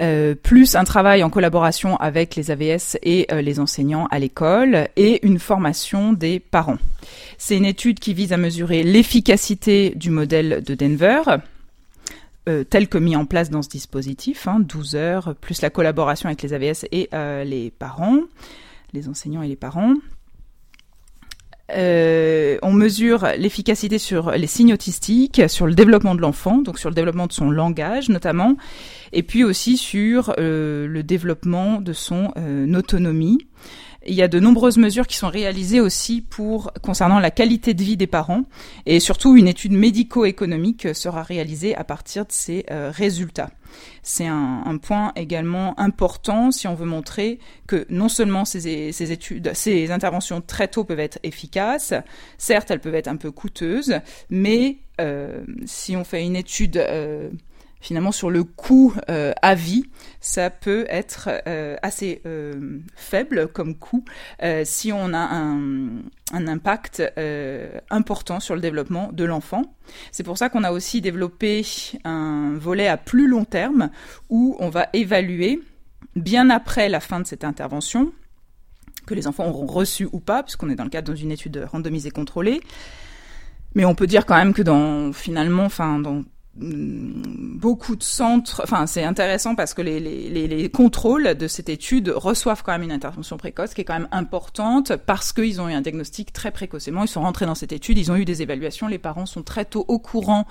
Euh, 0.00 0.34
plus 0.34 0.74
un 0.74 0.84
travail 0.84 1.22
en 1.22 1.28
collaboration 1.28 1.96
avec 1.98 2.34
les 2.34 2.50
AVS 2.50 2.96
et 3.02 3.26
euh, 3.30 3.42
les 3.42 3.60
enseignants 3.60 4.06
à 4.10 4.18
l'école 4.18 4.88
et 4.96 5.24
une 5.26 5.38
formation 5.38 6.14
des 6.14 6.40
parents. 6.40 6.78
C'est 7.36 7.58
une 7.58 7.66
étude 7.66 8.00
qui 8.00 8.14
vise 8.14 8.32
à 8.32 8.38
mesurer 8.38 8.82
l'efficacité 8.84 9.92
du 9.94 10.10
modèle 10.10 10.62
de 10.64 10.74
Denver, 10.74 11.22
tel 12.70 12.88
que 12.88 12.98
mis 12.98 13.14
en 13.14 13.24
place 13.24 13.50
dans 13.50 13.62
ce 13.62 13.68
dispositif, 13.68 14.48
12 14.58 14.96
hein, 14.96 14.98
heures, 14.98 15.34
plus 15.40 15.62
la 15.62 15.70
collaboration 15.70 16.26
avec 16.28 16.42
les 16.42 16.54
AVS 16.54 16.86
et 16.90 17.08
les 17.44 17.70
parents, 17.70 18.18
les 18.92 19.08
enseignants 19.08 19.42
et 19.42 19.48
les 19.48 19.56
parents. 19.56 19.94
Euh, 21.70 22.58
on 22.62 22.72
mesure 22.72 23.26
l'efficacité 23.38 23.98
sur 23.98 24.32
les 24.32 24.46
signes 24.46 24.74
autistiques, 24.74 25.42
sur 25.48 25.66
le 25.66 25.74
développement 25.74 26.14
de 26.14 26.20
l'enfant, 26.20 26.58
donc 26.58 26.78
sur 26.78 26.90
le 26.90 26.94
développement 26.94 27.26
de 27.26 27.32
son 27.32 27.50
langage 27.50 28.08
notamment, 28.08 28.56
et 29.12 29.22
puis 29.22 29.44
aussi 29.44 29.76
sur 29.76 30.34
euh, 30.38 30.86
le 30.86 31.02
développement 31.02 31.80
de 31.80 31.92
son 31.92 32.32
euh, 32.36 32.72
autonomie. 32.74 33.38
Il 34.06 34.14
y 34.14 34.22
a 34.22 34.28
de 34.28 34.40
nombreuses 34.40 34.78
mesures 34.78 35.06
qui 35.06 35.16
sont 35.16 35.28
réalisées 35.28 35.80
aussi 35.80 36.22
pour 36.22 36.72
concernant 36.82 37.20
la 37.20 37.30
qualité 37.30 37.74
de 37.74 37.82
vie 37.82 37.96
des 37.96 38.06
parents 38.06 38.44
et 38.86 39.00
surtout 39.00 39.36
une 39.36 39.46
étude 39.46 39.72
médico-économique 39.72 40.94
sera 40.94 41.22
réalisée 41.22 41.76
à 41.76 41.84
partir 41.84 42.24
de 42.24 42.32
ces 42.32 42.64
euh, 42.70 42.90
résultats. 42.92 43.50
C'est 44.02 44.26
un, 44.26 44.76
point 44.82 45.12
également 45.16 45.78
important 45.78 46.50
si 46.50 46.66
on 46.66 46.74
veut 46.74 46.86
montrer 46.86 47.38
que 47.66 47.86
non 47.88 48.08
seulement 48.08 48.44
ces, 48.44 48.92
ces, 48.92 49.12
études, 49.12 49.52
ces 49.54 49.90
interventions 49.90 50.40
très 50.40 50.68
tôt 50.68 50.84
peuvent 50.84 51.00
être 51.00 51.18
efficaces, 51.22 51.94
certes 52.36 52.70
elles 52.70 52.80
peuvent 52.80 52.94
être 52.94 53.08
un 53.08 53.16
peu 53.16 53.30
coûteuses, 53.30 54.00
mais 54.28 54.78
euh, 55.00 55.42
si 55.64 55.96
on 55.96 56.04
fait 56.04 56.24
une 56.24 56.36
étude 56.36 56.76
euh, 56.76 57.30
finalement 57.82 58.12
sur 58.12 58.30
le 58.30 58.44
coût 58.44 58.94
euh, 59.10 59.32
à 59.42 59.54
vie, 59.54 59.84
ça 60.20 60.48
peut 60.48 60.86
être 60.88 61.28
euh, 61.46 61.76
assez 61.82 62.22
euh, 62.24 62.78
faible 62.94 63.48
comme 63.48 63.76
coût 63.76 64.04
si 64.64 64.92
on 64.92 65.12
a 65.12 65.18
un, 65.18 65.88
un 66.32 66.48
impact 66.48 67.02
important 67.90 68.40
sur 68.40 68.54
le 68.54 68.60
développement 68.60 69.10
de 69.12 69.24
l'enfant. 69.24 69.74
C'est 70.12 70.22
pour 70.22 70.38
ça 70.38 70.48
qu'on 70.48 70.64
a 70.64 70.70
aussi 70.70 71.00
développé 71.00 71.66
un 72.04 72.54
volet 72.56 72.86
à 72.86 72.96
plus 72.96 73.26
long 73.26 73.44
terme 73.44 73.90
où 74.30 74.56
on 74.60 74.68
va 74.68 74.88
évaluer 74.92 75.60
bien 76.14 76.50
après 76.50 76.88
la 76.88 77.00
fin 77.00 77.20
de 77.20 77.26
cette 77.26 77.44
intervention 77.44 78.12
que 79.06 79.14
les 79.14 79.26
enfants 79.26 79.48
auront 79.48 79.66
reçu 79.66 80.08
ou 80.12 80.20
pas, 80.20 80.44
puisqu'on 80.44 80.70
est 80.70 80.76
dans 80.76 80.84
le 80.84 80.90
cadre 80.90 81.12
d'une 81.12 81.32
étude 81.32 81.66
randomisée 81.70 82.10
contrôlée. 82.10 82.60
Mais 83.74 83.84
on 83.84 83.94
peut 83.94 84.06
dire 84.06 84.26
quand 84.26 84.36
même 84.36 84.52
que 84.52 84.62
dans 84.62 85.12
finalement, 85.12 85.64
enfin 85.64 85.98
dans 85.98 86.22
beaucoup 86.54 87.96
de 87.96 88.02
centres, 88.02 88.60
enfin 88.62 88.86
c'est 88.86 89.04
intéressant 89.04 89.54
parce 89.54 89.72
que 89.72 89.80
les, 89.80 89.98
les, 90.00 90.46
les, 90.46 90.68
contrôles 90.68 91.34
de 91.34 91.48
cette 91.48 91.70
étude 91.70 92.10
reçoivent 92.14 92.62
quand 92.62 92.72
même 92.72 92.82
une 92.82 92.92
intervention 92.92 93.38
précoce 93.38 93.72
qui 93.72 93.80
est 93.80 93.84
quand 93.84 93.98
même 93.98 94.08
importante 94.12 94.94
parce 94.96 95.32
qu'ils 95.32 95.62
ont 95.62 95.68
eu 95.70 95.72
un 95.72 95.80
diagnostic 95.80 96.30
très 96.30 96.50
précocement, 96.50 97.04
ils 97.04 97.08
sont 97.08 97.22
rentrés 97.22 97.46
dans 97.46 97.54
cette 97.54 97.72
étude, 97.72 97.96
ils 97.96 98.12
ont 98.12 98.16
eu 98.16 98.26
des 98.26 98.42
évaluations, 98.42 98.86
les 98.86 98.98
parents 98.98 99.24
sont 99.24 99.42
très 99.42 99.64
tôt 99.64 99.86
au 99.88 99.98
courant 99.98 100.46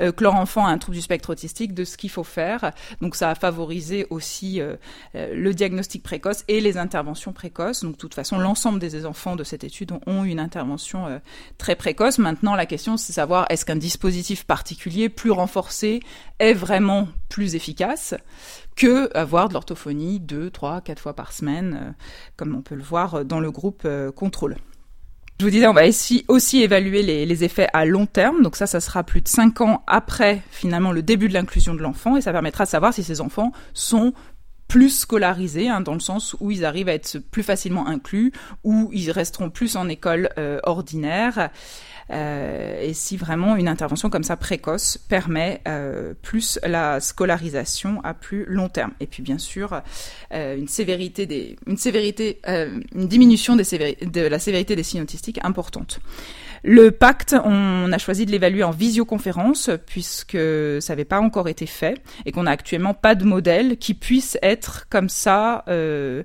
euh, 0.00 0.10
que 0.10 0.24
leur 0.24 0.34
enfant 0.34 0.66
a 0.66 0.70
un 0.70 0.78
trouble 0.78 0.96
du 0.96 1.02
spectre 1.02 1.30
autistique, 1.30 1.72
de 1.72 1.84
ce 1.84 1.96
qu'il 1.96 2.10
faut 2.10 2.24
faire, 2.24 2.72
donc 3.00 3.14
ça 3.14 3.30
a 3.30 3.36
favorisé 3.36 4.08
aussi 4.10 4.60
euh, 4.60 4.74
euh, 5.14 5.34
le 5.36 5.54
diagnostic 5.54 6.02
précoce 6.02 6.42
et 6.48 6.60
les 6.60 6.78
interventions 6.78 7.32
précoces, 7.32 7.84
donc 7.84 7.92
de 7.92 7.98
toute 7.98 8.14
façon 8.14 8.38
l'ensemble 8.38 8.80
des 8.80 9.06
enfants 9.06 9.36
de 9.36 9.44
cette 9.44 9.62
étude 9.62 9.92
ont, 10.06 10.24
une 10.24 10.40
intervention 10.40 11.20
très 11.58 11.76
précoce. 11.76 12.18
Maintenant 12.18 12.54
la 12.54 12.66
question 12.66 12.96
c'est 12.96 13.12
savoir 13.12 13.46
est-ce 13.50 13.64
qu'un 13.64 13.76
dispositif 13.76 14.44
particulier 14.44 15.08
plus 15.08 15.30
renforcée 15.44 16.00
est 16.38 16.54
vraiment 16.54 17.08
plus 17.28 17.54
efficace 17.54 18.14
que 18.76 19.14
avoir 19.16 19.48
de 19.48 19.54
l'orthophonie 19.54 20.20
deux, 20.20 20.50
trois, 20.50 20.80
quatre 20.80 21.00
fois 21.00 21.14
par 21.14 21.32
semaine, 21.32 21.78
euh, 21.80 21.92
comme 22.36 22.56
on 22.56 22.62
peut 22.62 22.74
le 22.74 22.82
voir 22.82 23.24
dans 23.24 23.40
le 23.40 23.50
groupe 23.50 23.82
euh, 23.84 24.10
contrôle. 24.10 24.56
Je 25.40 25.44
vous 25.44 25.50
disais, 25.50 25.66
on 25.66 25.72
va 25.72 25.82
aussi 26.28 26.62
évaluer 26.62 27.02
les, 27.02 27.26
les, 27.26 27.44
effets 27.44 27.66
à 27.72 27.84
long 27.84 28.06
terme. 28.06 28.42
Donc 28.42 28.54
ça, 28.54 28.66
ça 28.66 28.80
sera 28.80 29.02
plus 29.02 29.20
de 29.20 29.28
cinq 29.28 29.60
ans 29.60 29.82
après 29.88 30.42
finalement 30.50 30.92
le 30.92 31.02
début 31.02 31.28
de 31.28 31.34
l'inclusion 31.34 31.74
de 31.74 31.80
l'enfant 31.80 32.16
et 32.16 32.20
ça 32.20 32.32
permettra 32.32 32.64
de 32.64 32.70
savoir 32.70 32.94
si 32.94 33.02
ces 33.02 33.20
enfants 33.20 33.50
sont 33.74 34.12
plus 34.74 34.90
scolarisés, 34.90 35.68
hein, 35.68 35.80
dans 35.80 35.94
le 35.94 36.00
sens 36.00 36.34
où 36.40 36.50
ils 36.50 36.64
arrivent 36.64 36.88
à 36.88 36.94
être 36.94 37.18
plus 37.30 37.44
facilement 37.44 37.86
inclus, 37.86 38.32
ou 38.64 38.90
ils 38.92 39.12
resteront 39.12 39.48
plus 39.48 39.76
en 39.76 39.88
école 39.88 40.30
euh, 40.36 40.58
ordinaire. 40.64 41.50
Euh, 42.10 42.82
et 42.82 42.92
si 42.92 43.16
vraiment 43.16 43.54
une 43.54 43.68
intervention 43.68 44.10
comme 44.10 44.24
ça 44.24 44.36
précoce 44.36 44.98
permet 44.98 45.60
euh, 45.68 46.12
plus 46.22 46.58
la 46.64 46.98
scolarisation 46.98 48.00
à 48.02 48.14
plus 48.14 48.46
long 48.46 48.68
terme. 48.68 48.90
Et 48.98 49.06
puis 49.06 49.22
bien 49.22 49.38
sûr 49.38 49.80
une 50.32 50.66
sévérité 50.66 51.26
des, 51.26 51.56
une 51.68 51.76
sévérité, 51.76 52.40
une 52.44 53.06
diminution 53.06 53.54
de 53.54 54.20
la 54.20 54.38
sévérité 54.40 54.74
des 54.74 54.82
signes 54.82 55.02
autistiques 55.02 55.38
importante. 55.44 56.00
Le 56.66 56.90
pacte, 56.90 57.36
on 57.44 57.92
a 57.92 57.98
choisi 57.98 58.24
de 58.24 58.30
l'évaluer 58.30 58.64
en 58.64 58.70
visioconférence 58.70 59.68
puisque 59.84 60.38
ça 60.80 60.94
n'avait 60.94 61.04
pas 61.04 61.20
encore 61.20 61.46
été 61.46 61.66
fait 61.66 62.00
et 62.24 62.32
qu'on 62.32 62.44
n'a 62.44 62.52
actuellement 62.52 62.94
pas 62.94 63.14
de 63.14 63.26
modèle 63.26 63.76
qui 63.76 63.92
puisse 63.92 64.38
être 64.40 64.88
comme 64.88 65.10
ça 65.10 65.64
euh, 65.68 66.22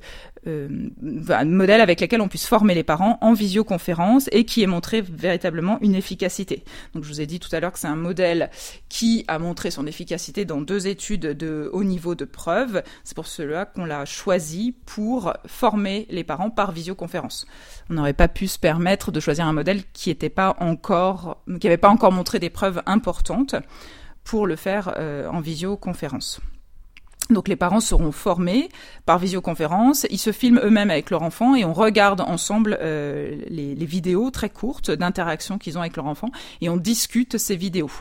euh, 0.47 0.89
un 1.29 1.45
modèle 1.45 1.81
avec 1.81 2.01
lequel 2.01 2.21
on 2.21 2.27
puisse 2.27 2.47
former 2.47 2.75
les 2.75 2.83
parents 2.83 3.17
en 3.21 3.33
visioconférence 3.33 4.29
et 4.31 4.45
qui 4.45 4.61
ait 4.61 4.67
montré 4.67 5.01
véritablement 5.01 5.79
une 5.81 5.95
efficacité. 5.95 6.63
Donc 6.93 7.03
je 7.03 7.09
vous 7.09 7.21
ai 7.21 7.25
dit 7.25 7.39
tout 7.39 7.53
à 7.53 7.59
l'heure 7.59 7.71
que 7.71 7.79
c'est 7.79 7.87
un 7.87 7.95
modèle 7.95 8.49
qui 8.87 9.25
a 9.27 9.39
montré 9.39 9.71
son 9.71 9.87
efficacité 9.87 10.45
dans 10.45 10.61
deux 10.61 10.87
études 10.87 11.21
de 11.21 11.69
haut 11.73 11.83
niveau 11.83 12.15
de 12.15 12.25
preuve. 12.25 12.83
C'est 13.03 13.15
pour 13.15 13.27
cela 13.27 13.65
qu'on 13.65 13.85
l'a 13.85 14.05
choisi 14.05 14.75
pour 14.85 15.33
former 15.45 16.05
les 16.09 16.23
parents 16.23 16.51
par 16.51 16.71
visioconférence. 16.71 17.45
On 17.89 17.95
n'aurait 17.95 18.13
pas 18.13 18.27
pu 18.27 18.47
se 18.47 18.59
permettre 18.59 19.11
de 19.11 19.19
choisir 19.19 19.45
un 19.45 19.53
modèle 19.53 19.81
qui 19.93 20.13
pas 20.29 20.57
encore, 20.59 21.41
qui 21.59 21.67
n'avait 21.67 21.77
pas 21.77 21.89
encore 21.89 22.11
montré 22.11 22.39
des 22.39 22.49
preuves 22.49 22.81
importantes 22.85 23.55
pour 24.23 24.45
le 24.45 24.55
faire 24.55 24.93
euh, 24.97 25.27
en 25.29 25.39
visioconférence. 25.39 26.41
Donc 27.29 27.47
les 27.47 27.55
parents 27.55 27.79
seront 27.79 28.11
formés 28.11 28.69
par 29.05 29.19
visioconférence, 29.19 30.07
ils 30.09 30.17
se 30.17 30.31
filment 30.31 30.61
eux-mêmes 30.63 30.89
avec 30.89 31.11
leur 31.11 31.21
enfant 31.21 31.53
et 31.53 31.63
on 31.63 31.73
regarde 31.73 32.21
ensemble 32.21 32.75
euh, 32.81 33.37
les, 33.49 33.75
vidéos 33.85 34.31
très 34.31 34.49
courtes 34.49 34.89
d'interaction 34.89 35.59
qu'ils 35.59 35.77
ont 35.77 35.81
avec 35.81 35.95
leur 35.95 36.07
enfant 36.07 36.31
et 36.61 36.69
on 36.69 36.77
discute 36.77 37.37
ces 37.37 37.55
vidéos 37.55 37.91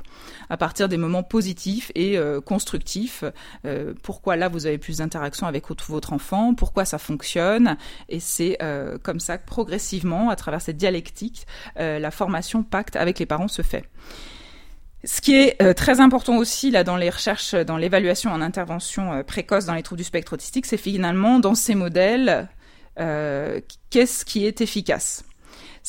à 0.49 0.56
partir 0.56 0.88
des 0.88 0.97
moments 0.97 1.23
positifs 1.23 1.92
et 1.94 2.16
euh, 2.16 2.40
constructifs. 2.40 3.23
Euh, 3.66 3.92
pourquoi 4.02 4.37
là 4.37 4.49
vous 4.49 4.64
avez 4.64 4.78
plus 4.78 4.99
d'interaction 4.99 5.47
avec 5.47 5.66
votre 5.88 6.14
enfant, 6.14 6.54
pourquoi 6.54 6.87
ça 6.87 6.97
fonctionne? 6.97 7.76
Et 8.08 8.20
c'est 8.20 8.58
comme 9.02 9.20
ça 9.20 9.37
que 9.37 9.47
progressivement, 9.47 10.30
à 10.30 10.37
travers 10.37 10.62
cette 10.62 10.78
dialectique, 10.78 11.47
la 11.76 12.11
formation 12.11 12.62
pacte 12.62 12.97
avec 12.97 13.18
les 13.18 13.26
parents 13.26 13.49
se 13.49 13.62
fait. 13.62 13.85
Ce 15.05 15.21
qui 15.21 15.37
est 15.37 15.62
euh, 15.62 15.75
très 15.75 16.00
important 16.00 16.37
aussi 16.38 16.71
là 16.71 16.83
dans 16.83 16.97
les 16.97 17.11
recherches, 17.11 17.55
dans 17.55 17.76
l'évaluation 17.76 18.33
en 18.33 18.40
intervention 18.40 19.12
euh, 19.12 19.23
précoce 19.23 19.64
dans 19.64 19.75
les 19.75 19.83
troubles 19.83 19.99
du 19.99 20.05
spectre 20.05 20.33
autistique, 20.33 20.67
c'est 20.67 20.76
finalement 20.76 21.38
dans 21.38 21.55
ces 21.55 21.76
modèles 21.76 22.49
euh, 22.99 23.61
qu'est-ce 23.90 24.25
qui 24.25 24.45
est 24.45 24.61
efficace? 24.61 25.25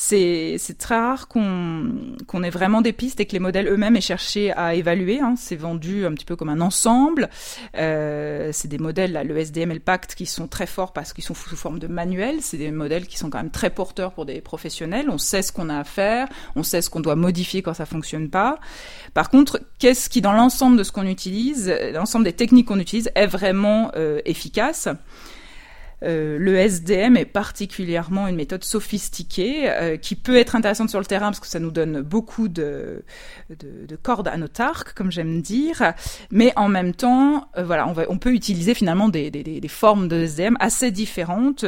C'est 0.02 0.78
très 0.78 0.96
rare 0.96 1.28
qu'on 1.28 1.92
qu'on 2.26 2.42
ait 2.44 2.50
vraiment 2.50 2.82
des 2.82 2.94
pistes 2.94 3.20
et 3.20 3.26
que 3.26 3.34
les 3.34 3.40
modèles 3.40 3.68
eux-mêmes 3.68 3.98
aient 3.98 4.02
cherché 4.02 4.54
à 4.54 4.74
évaluer. 4.74 5.20
Hein. 5.20 5.36
C'est 5.38 5.58
vendu 5.58 6.06
un 6.06 6.14
petit 6.14 6.24
peu 6.24 6.38
comme 6.38 6.48
un 6.48 6.62
ensemble. 6.62 7.30
Euh, 7.76 8.50
c'est 8.54 8.70
des 8.70 8.78
modèles, 8.78 9.12
là, 9.12 9.26
le 9.26 9.38
SDM 9.38 9.72
et 9.72 9.74
le 9.74 9.80
Pacte, 9.82 10.16
qui 10.16 10.26
sont 10.26 10.48
très 10.48 10.68
forts 10.68 10.94
parce 10.94 11.12
qu'ils 11.12 11.26
sont 11.26 11.34
sous 11.34 11.58
forme 11.58 11.80
de 11.80 11.88
manuels. 11.88 12.38
C'est 12.42 12.58
des 12.58 12.72
modèles 12.72 13.08
qui 13.08 13.18
sont 13.18 13.30
quand 13.30 13.40
même 13.40 13.52
très 13.52 13.72
porteurs 13.72 14.14
pour 14.14 14.26
des 14.26 14.40
professionnels. 14.40 15.10
On 15.10 15.18
sait 15.18 15.42
ce 15.42 15.52
qu'on 15.52 15.68
a 15.68 15.78
à 15.78 15.84
faire, 15.84 16.30
on 16.56 16.64
sait 16.64 16.82
ce 16.82 16.90
qu'on 16.90 17.02
doit 17.02 17.18
modifier 17.18 17.62
quand 17.62 17.74
ça 17.74 17.86
fonctionne 17.86 18.30
pas. 18.30 18.58
Par 19.14 19.30
contre, 19.30 19.60
qu'est-ce 19.80 20.10
qui, 20.10 20.22
dans 20.22 20.34
l'ensemble 20.34 20.78
de 20.78 20.84
ce 20.84 20.94
qu'on 20.94 21.08
utilise, 21.08 21.76
l'ensemble 21.94 22.24
des 22.24 22.34
techniques 22.34 22.68
qu'on 22.68 22.80
utilise, 22.80 23.12
est 23.16 23.28
vraiment 23.28 23.92
euh, 23.98 24.22
efficace? 24.24 24.88
Euh, 26.04 26.38
le 26.40 26.56
SDM 26.56 27.18
est 27.18 27.26
particulièrement 27.26 28.28
une 28.28 28.36
méthode 28.36 28.64
sophistiquée 28.64 29.70
euh, 29.70 29.98
qui 29.98 30.16
peut 30.16 30.38
être 30.38 30.56
intéressante 30.56 30.90
sur 30.90 31.00
le 31.00 31.06
terrain 31.06 31.28
parce 31.28 31.40
que 31.40 31.48
ça 31.48 31.60
nous 31.60 31.72
donne 31.72 32.02
beaucoup 32.02 32.48
de, 32.48 33.04
de, 33.50 33.86
de 33.86 33.96
cordes 33.96 34.28
à 34.28 34.38
notre 34.38 34.62
arc, 34.62 34.94
comme 34.94 35.12
j'aime 35.12 35.42
dire, 35.42 35.94
mais 36.32 36.54
en 36.56 36.70
même 36.70 36.94
temps, 36.94 37.50
euh, 37.58 37.64
voilà, 37.64 37.88
on, 37.88 37.94
va, 37.94 38.04
on 38.10 38.18
peut 38.18 38.34
utiliser 38.34 38.74
finalement 38.74 39.10
des, 39.10 39.30
des, 39.32 39.44
des 39.44 39.68
formes 39.68 40.08
de 40.08 40.24
SDM 40.24 40.56
assez 40.60 40.92
différentes 40.92 41.66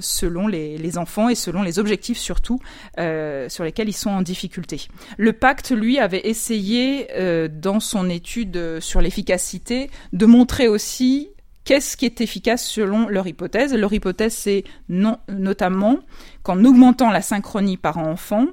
selon 0.00 0.46
les, 0.46 0.78
les, 0.78 0.98
enfants 0.98 1.28
et 1.28 1.34
selon 1.34 1.62
les 1.62 1.78
objectifs 1.78 2.18
surtout 2.18 2.60
sur 2.96 3.64
lesquels 3.64 3.88
ils 3.88 3.94
sont 3.94 4.10
en 4.10 4.22
difficulté. 4.22 4.88
Le 5.16 5.32
pacte, 5.32 5.70
lui, 5.70 5.98
avait 5.98 6.26
essayé 6.28 7.08
dans 7.50 7.80
son 7.80 8.08
étude 8.10 8.80
sur 8.80 9.00
l'efficacité 9.00 9.90
de 10.12 10.26
montrer 10.26 10.68
aussi 10.68 11.30
Qu'est-ce 11.64 11.96
qui 11.96 12.06
est 12.06 12.20
efficace 12.20 12.66
selon 12.66 13.08
leur 13.08 13.26
hypothèse. 13.26 13.72
Leur 13.74 13.92
hypothèse, 13.92 14.34
c'est 14.34 14.64
notamment 14.88 15.98
qu'en 16.42 16.64
augmentant 16.64 17.10
la 17.10 17.22
synchronie 17.22 17.76
parent-enfant, 17.76 18.46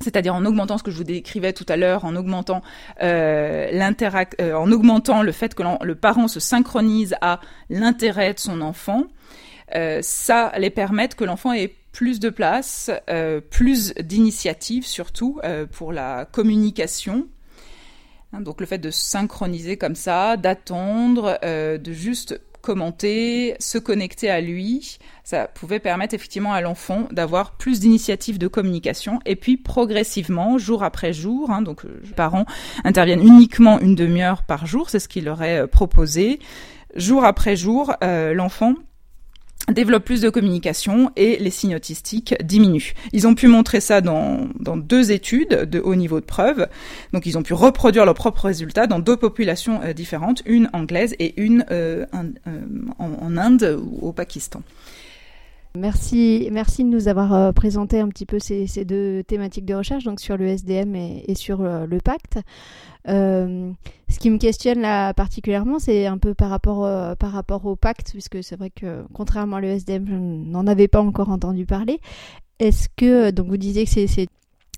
c'est-à-dire 0.00 0.34
en 0.34 0.44
augmentant 0.44 0.78
ce 0.78 0.82
que 0.82 0.90
je 0.90 0.96
vous 0.96 1.04
décrivais 1.04 1.52
tout 1.52 1.66
à 1.68 1.76
l'heure, 1.76 2.04
en 2.04 2.14
augmentant 2.16 2.62
euh, 3.02 3.68
euh, 3.72 4.54
en 4.54 4.70
augmentant 4.70 5.22
le 5.22 5.32
fait 5.32 5.54
que 5.54 5.62
le 5.82 5.94
parent 5.94 6.28
se 6.28 6.40
synchronise 6.40 7.16
à 7.20 7.40
l'intérêt 7.70 8.34
de 8.34 8.38
son 8.38 8.60
enfant, 8.60 9.04
euh, 9.74 10.00
ça 10.02 10.52
les 10.58 10.70
permet 10.70 11.08
que 11.08 11.24
l'enfant 11.24 11.52
ait 11.52 11.74
plus 11.92 12.20
de 12.20 12.28
place, 12.28 12.92
plus 13.50 13.92
d'initiative 13.94 14.86
surtout 14.86 15.40
pour 15.72 15.92
la 15.92 16.26
communication 16.30 17.26
donc 18.32 18.60
le 18.60 18.66
fait 18.66 18.78
de 18.78 18.90
synchroniser 18.90 19.76
comme 19.76 19.94
ça, 19.94 20.36
d'attendre, 20.36 21.38
euh, 21.44 21.78
de 21.78 21.92
juste 21.92 22.40
commenter, 22.60 23.56
se 23.60 23.78
connecter 23.78 24.30
à 24.30 24.40
lui, 24.40 24.98
ça 25.24 25.46
pouvait 25.46 25.78
permettre 25.78 26.14
effectivement 26.14 26.52
à 26.52 26.60
l'enfant 26.60 27.08
d'avoir 27.12 27.52
plus 27.52 27.80
d'initiatives 27.80 28.38
de 28.38 28.48
communication. 28.48 29.20
Et 29.24 29.36
puis 29.36 29.56
progressivement, 29.56 30.58
jour 30.58 30.82
après 30.82 31.12
jour, 31.12 31.50
hein, 31.50 31.62
donc 31.62 31.84
euh, 31.84 32.00
les 32.04 32.12
parents 32.12 32.44
interviennent 32.84 33.26
uniquement 33.26 33.80
une 33.80 33.94
demi-heure 33.94 34.42
par 34.42 34.66
jour, 34.66 34.90
c'est 34.90 34.98
ce 34.98 35.08
qu'il 35.08 35.24
leur 35.24 35.42
est 35.42 35.60
euh, 35.60 35.66
proposé, 35.66 36.40
jour 36.94 37.24
après 37.24 37.56
jour, 37.56 37.94
l'enfant 38.00 38.74
développe 39.72 40.04
plus 40.04 40.20
de 40.20 40.30
communication 40.30 41.10
et 41.16 41.36
les 41.38 41.50
signes 41.50 41.76
autistiques 41.76 42.34
diminuent. 42.42 42.94
Ils 43.12 43.26
ont 43.26 43.34
pu 43.34 43.48
montrer 43.48 43.80
ça 43.80 44.00
dans, 44.00 44.48
deux 44.76 45.12
études 45.12 45.68
de 45.70 45.80
haut 45.80 45.94
niveau 45.94 46.20
de 46.20 46.24
preuve. 46.24 46.68
Donc 47.12 47.26
ils 47.26 47.36
ont 47.38 47.42
pu 47.42 47.54
reproduire 47.54 48.04
leurs 48.04 48.14
propres 48.14 48.46
résultats 48.46 48.86
dans 48.86 48.98
deux 48.98 49.16
populations 49.16 49.80
euh, 49.82 49.92
différentes, 49.92 50.42
une 50.46 50.68
anglaise 50.72 51.14
et 51.18 51.40
une 51.40 51.64
euh, 51.70 52.06
euh, 52.14 52.60
en, 52.98 53.36
Inde 53.36 53.78
ou 53.82 54.08
au 54.08 54.12
Pakistan. 54.12 54.62
Merci, 55.76 56.48
merci 56.50 56.82
de 56.82 56.88
nous 56.88 57.08
avoir 57.08 57.52
présenté 57.54 58.00
un 58.00 58.08
petit 58.08 58.26
peu 58.26 58.38
ces, 58.38 58.66
deux 58.84 59.22
thématiques 59.22 59.66
de 59.66 59.74
recherche, 59.74 60.04
donc 60.04 60.20
sur 60.20 60.36
le 60.36 60.46
SDM 60.46 60.94
et, 60.94 61.34
sur 61.34 61.62
le 61.62 61.98
pacte. 62.00 62.38
Euh, 63.08 63.70
ce 64.08 64.18
qui 64.18 64.30
me 64.30 64.38
questionne 64.38 64.80
là 64.80 65.14
particulièrement, 65.14 65.78
c'est 65.78 66.06
un 66.06 66.18
peu 66.18 66.34
par 66.34 66.50
rapport, 66.50 66.84
euh, 66.84 67.14
par 67.14 67.32
rapport 67.32 67.64
au 67.66 67.76
pacte, 67.76 68.10
puisque 68.12 68.42
c'est 68.42 68.56
vrai 68.56 68.70
que 68.70 69.04
contrairement 69.14 69.56
à 69.56 69.60
l'ESDM, 69.60 70.06
je 70.06 70.14
n'en 70.14 70.66
avais 70.66 70.88
pas 70.88 71.00
encore 71.00 71.30
entendu 71.30 71.64
parler. 71.64 72.00
Est-ce 72.58 72.88
que, 72.96 73.30
donc 73.30 73.46
vous 73.48 73.56
disiez 73.56 73.84
que 73.84 73.90
c'est 73.90 74.26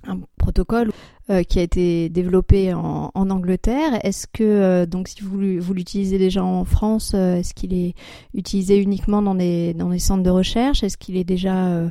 un 0.07 0.21
protocole 0.39 0.91
euh, 1.31 1.43
qui 1.43 1.59
a 1.59 1.63
été 1.63 2.09
développé 2.09 2.73
en, 2.75 3.11
Angleterre. 3.15 4.05
Est-ce 4.05 4.27
que 4.27 4.43
euh, 4.43 4.87
donc 4.87 5.09
si 5.09 5.21
vous, 5.23 5.61
vous 5.61 5.75
l'utilisez 5.75 6.19
déjà 6.19 6.45
en 6.45 6.65
France, 6.65 7.13
euh, 7.15 7.37
est-ce 7.37 7.55
qu'il 7.55 7.73
est 7.73 7.95
utilisé 8.35 8.79
uniquement 8.79 9.23
dans 9.23 9.35
des 9.35 9.75
dans 9.75 9.91
des 9.91 9.99
centres 9.99 10.23
de 10.23 10.31
recherche? 10.31 10.83
Est-ce 10.83 10.97
qu'il 10.97 11.17
est 11.17 11.25
déjà 11.25 11.91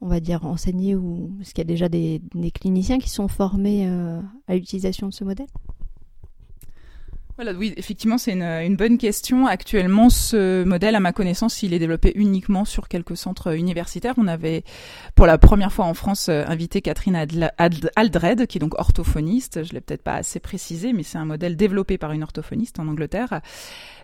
on 0.00 0.06
va 0.06 0.20
dire 0.20 0.44
enseigné 0.46 0.94
ou 0.94 1.32
est-ce 1.40 1.50
qu'il 1.50 1.58
y 1.58 1.66
a 1.66 1.72
déjà 1.72 1.88
des 1.88 2.22
cliniciens 2.54 2.98
qui 2.98 3.10
sont 3.10 3.28
formés 3.28 3.86
à 4.46 4.54
l'utilisation 4.54 5.08
de 5.08 5.12
ce 5.12 5.24
modèle? 5.24 5.48
Voilà, 7.38 7.52
oui, 7.52 7.72
effectivement, 7.76 8.18
c'est 8.18 8.32
une, 8.32 8.42
une, 8.42 8.74
bonne 8.74 8.98
question. 8.98 9.46
Actuellement, 9.46 10.10
ce 10.10 10.64
modèle, 10.64 10.96
à 10.96 10.98
ma 10.98 11.12
connaissance, 11.12 11.62
il 11.62 11.72
est 11.72 11.78
développé 11.78 12.10
uniquement 12.16 12.64
sur 12.64 12.88
quelques 12.88 13.16
centres 13.16 13.56
universitaires. 13.56 14.14
On 14.16 14.26
avait, 14.26 14.64
pour 15.14 15.24
la 15.24 15.38
première 15.38 15.72
fois 15.72 15.84
en 15.84 15.94
France, 15.94 16.28
euh, 16.28 16.42
invité 16.48 16.82
Catherine 16.82 17.14
Aldred, 17.94 18.48
qui 18.48 18.58
est 18.58 18.60
donc 18.60 18.74
orthophoniste. 18.76 19.62
Je 19.62 19.72
l'ai 19.72 19.80
peut-être 19.80 20.02
pas 20.02 20.14
assez 20.14 20.40
précisé, 20.40 20.92
mais 20.92 21.04
c'est 21.04 21.18
un 21.18 21.26
modèle 21.26 21.54
développé 21.54 21.96
par 21.96 22.10
une 22.10 22.24
orthophoniste 22.24 22.80
en 22.80 22.88
Angleterre 22.88 23.40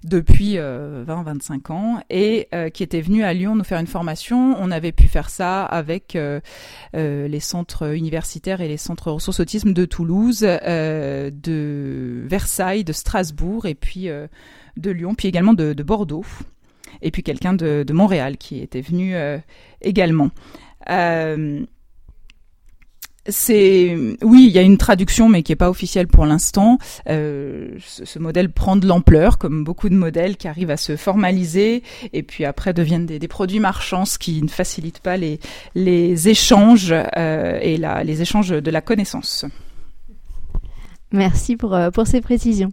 depuis 0.05 0.55
20-25 0.55 0.59
euh, 0.59 1.73
ans 1.73 2.01
et 2.11 2.47
euh, 2.55 2.69
qui 2.69 2.85
était 2.85 3.01
venue 3.01 3.25
à 3.25 3.33
Lyon 3.33 3.57
nous 3.57 3.65
faire 3.65 3.81
une 3.81 3.89
formation. 3.89 4.55
On 4.61 4.71
avait 4.71 4.93
pu 4.93 5.09
faire 5.09 5.29
ça 5.29 5.65
avec 5.65 6.17
les 6.93 7.41
centres 7.41 7.93
universitaires 7.97 8.61
et 8.61 8.69
les 8.69 8.77
centres 8.77 9.11
ressources 9.11 9.41
autisme 9.41 9.73
de 9.73 9.85
Toulouse, 9.87 10.43
de 10.43 12.23
Versailles, 12.29 12.85
de 12.85 12.93
Strasbourg 12.93 13.24
et 13.65 13.75
puis 13.75 14.09
euh, 14.09 14.27
de 14.77 14.91
Lyon, 14.91 15.15
puis 15.15 15.29
également 15.29 15.55
de, 15.55 15.83
Bordeaux, 15.83 16.25
et 17.03 17.11
puis 17.11 17.23
quelqu'un 17.23 17.55
de, 17.55 17.93
Montréal 17.93 18.37
qui 18.37 18.61
était 18.61 18.81
venu 18.81 19.15
euh, 19.15 19.39
également. 19.81 20.31
Euh, 20.91 21.65
c'est 23.27 23.97
oui, 24.23 24.45
il 24.49 24.53
y 24.53 24.59
a 24.59 24.63
une 24.63 24.77
traduction, 24.77 25.31
mais 25.31 25.43
qui 25.43 25.53
est 25.53 25.57
pas 25.57 25.71
officielle 25.71 26.09
pour 26.09 26.27
l'instant. 26.27 26.77
ce, 27.07 28.19
modèle 28.19 28.51
prend 28.51 28.77
de 28.77 28.87
l'ampleur, 28.87 29.39
comme 29.39 29.65
beaucoup 29.65 29.89
de 29.89 29.95
modèles 29.95 30.37
qui 30.37 30.47
arrivent 30.47 30.71
à 30.71 30.77
se 30.77 30.95
formaliser 30.97 31.83
et 32.13 32.23
puis 32.23 32.45
après 32.45 32.75
deviennent 32.75 33.07
des, 33.07 33.29
produits 33.29 33.61
marchands, 33.61 34.05
ce 34.05 34.19
qui 34.19 34.43
ne 34.43 34.49
facilite 34.49 34.99
pas 34.99 35.17
les 35.17 36.29
échanges 36.29 36.93
et 36.93 37.79
les 37.79 38.21
échanges 38.21 38.51
de 38.51 38.71
la 38.71 38.83
connaissance. 38.83 39.47
Merci 41.13 41.57
pour, 41.57 41.75
euh, 41.75 41.91
pour 41.91 42.09
ces 42.09 42.21
précisions 42.21 42.73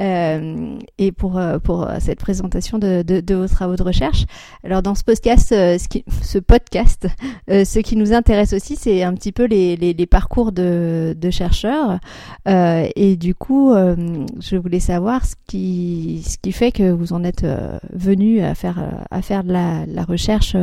euh, 0.00 0.78
et 0.98 1.12
pour, 1.12 1.38
euh, 1.38 1.58
pour 1.58 1.88
cette 1.98 2.20
présentation 2.20 2.78
de, 2.78 3.02
de, 3.02 3.20
de, 3.20 3.34
vos 3.34 3.48
travaux 3.48 3.76
de 3.76 3.82
recherche. 3.82 4.26
Alors 4.64 4.82
dans 4.82 4.94
ce 4.94 5.02
podcast, 5.02 5.48
ce, 5.48 5.88
qui, 5.88 6.04
ce 6.22 6.38
podcast, 6.38 7.08
ce 7.48 7.78
qui 7.78 7.96
nous 7.96 8.12
intéresse 8.12 8.52
aussi, 8.52 8.76
c'est 8.76 9.02
un 9.02 9.14
petit 9.14 9.32
peu 9.32 9.44
les, 9.46 9.76
les, 9.76 9.94
les 9.94 10.06
parcours 10.06 10.52
de, 10.52 11.16
de 11.18 11.30
chercheurs. 11.30 12.00
et 12.46 13.16
du 13.16 13.34
coup, 13.34 13.72
je 13.72 14.56
voulais 14.56 14.80
savoir 14.80 15.24
ce 15.24 15.34
qui, 15.46 16.22
ce 16.26 16.36
qui 16.36 16.52
fait 16.52 16.72
que 16.72 16.90
vous 16.90 17.12
en 17.12 17.24
êtes 17.24 17.46
venu 17.92 18.40
à 18.42 18.54
faire, 18.54 19.04
à 19.10 19.22
faire 19.22 19.42
de 19.44 19.52
la, 19.52 19.86
la 19.86 20.04
recherche 20.04 20.56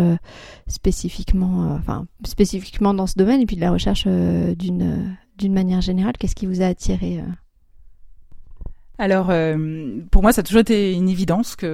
spécifiquement, 0.68 1.76
enfin 1.80 2.06
spécifiquement 2.26 2.94
dans 2.94 3.08
ce 3.08 3.16
domaine 3.16 3.42
et 3.42 3.46
puis 3.46 3.56
de 3.56 3.62
la 3.62 3.72
recherche 3.72 4.06
d'une 4.06 5.18
d'une 5.38 5.54
manière 5.54 5.82
générale, 5.82 6.14
qu'est-ce 6.18 6.36
qui 6.36 6.46
vous 6.46 6.62
a 6.62 6.66
attiré 6.66 7.20
euh 7.20 7.32
alors, 9.00 9.28
euh, 9.30 10.00
pour 10.10 10.24
moi, 10.24 10.32
ça 10.34 10.42
a 10.42 10.44
toujours 10.44 10.62
été 10.62 10.94
une 10.94 11.08
évidence 11.08 11.56
qu'il 11.56 11.70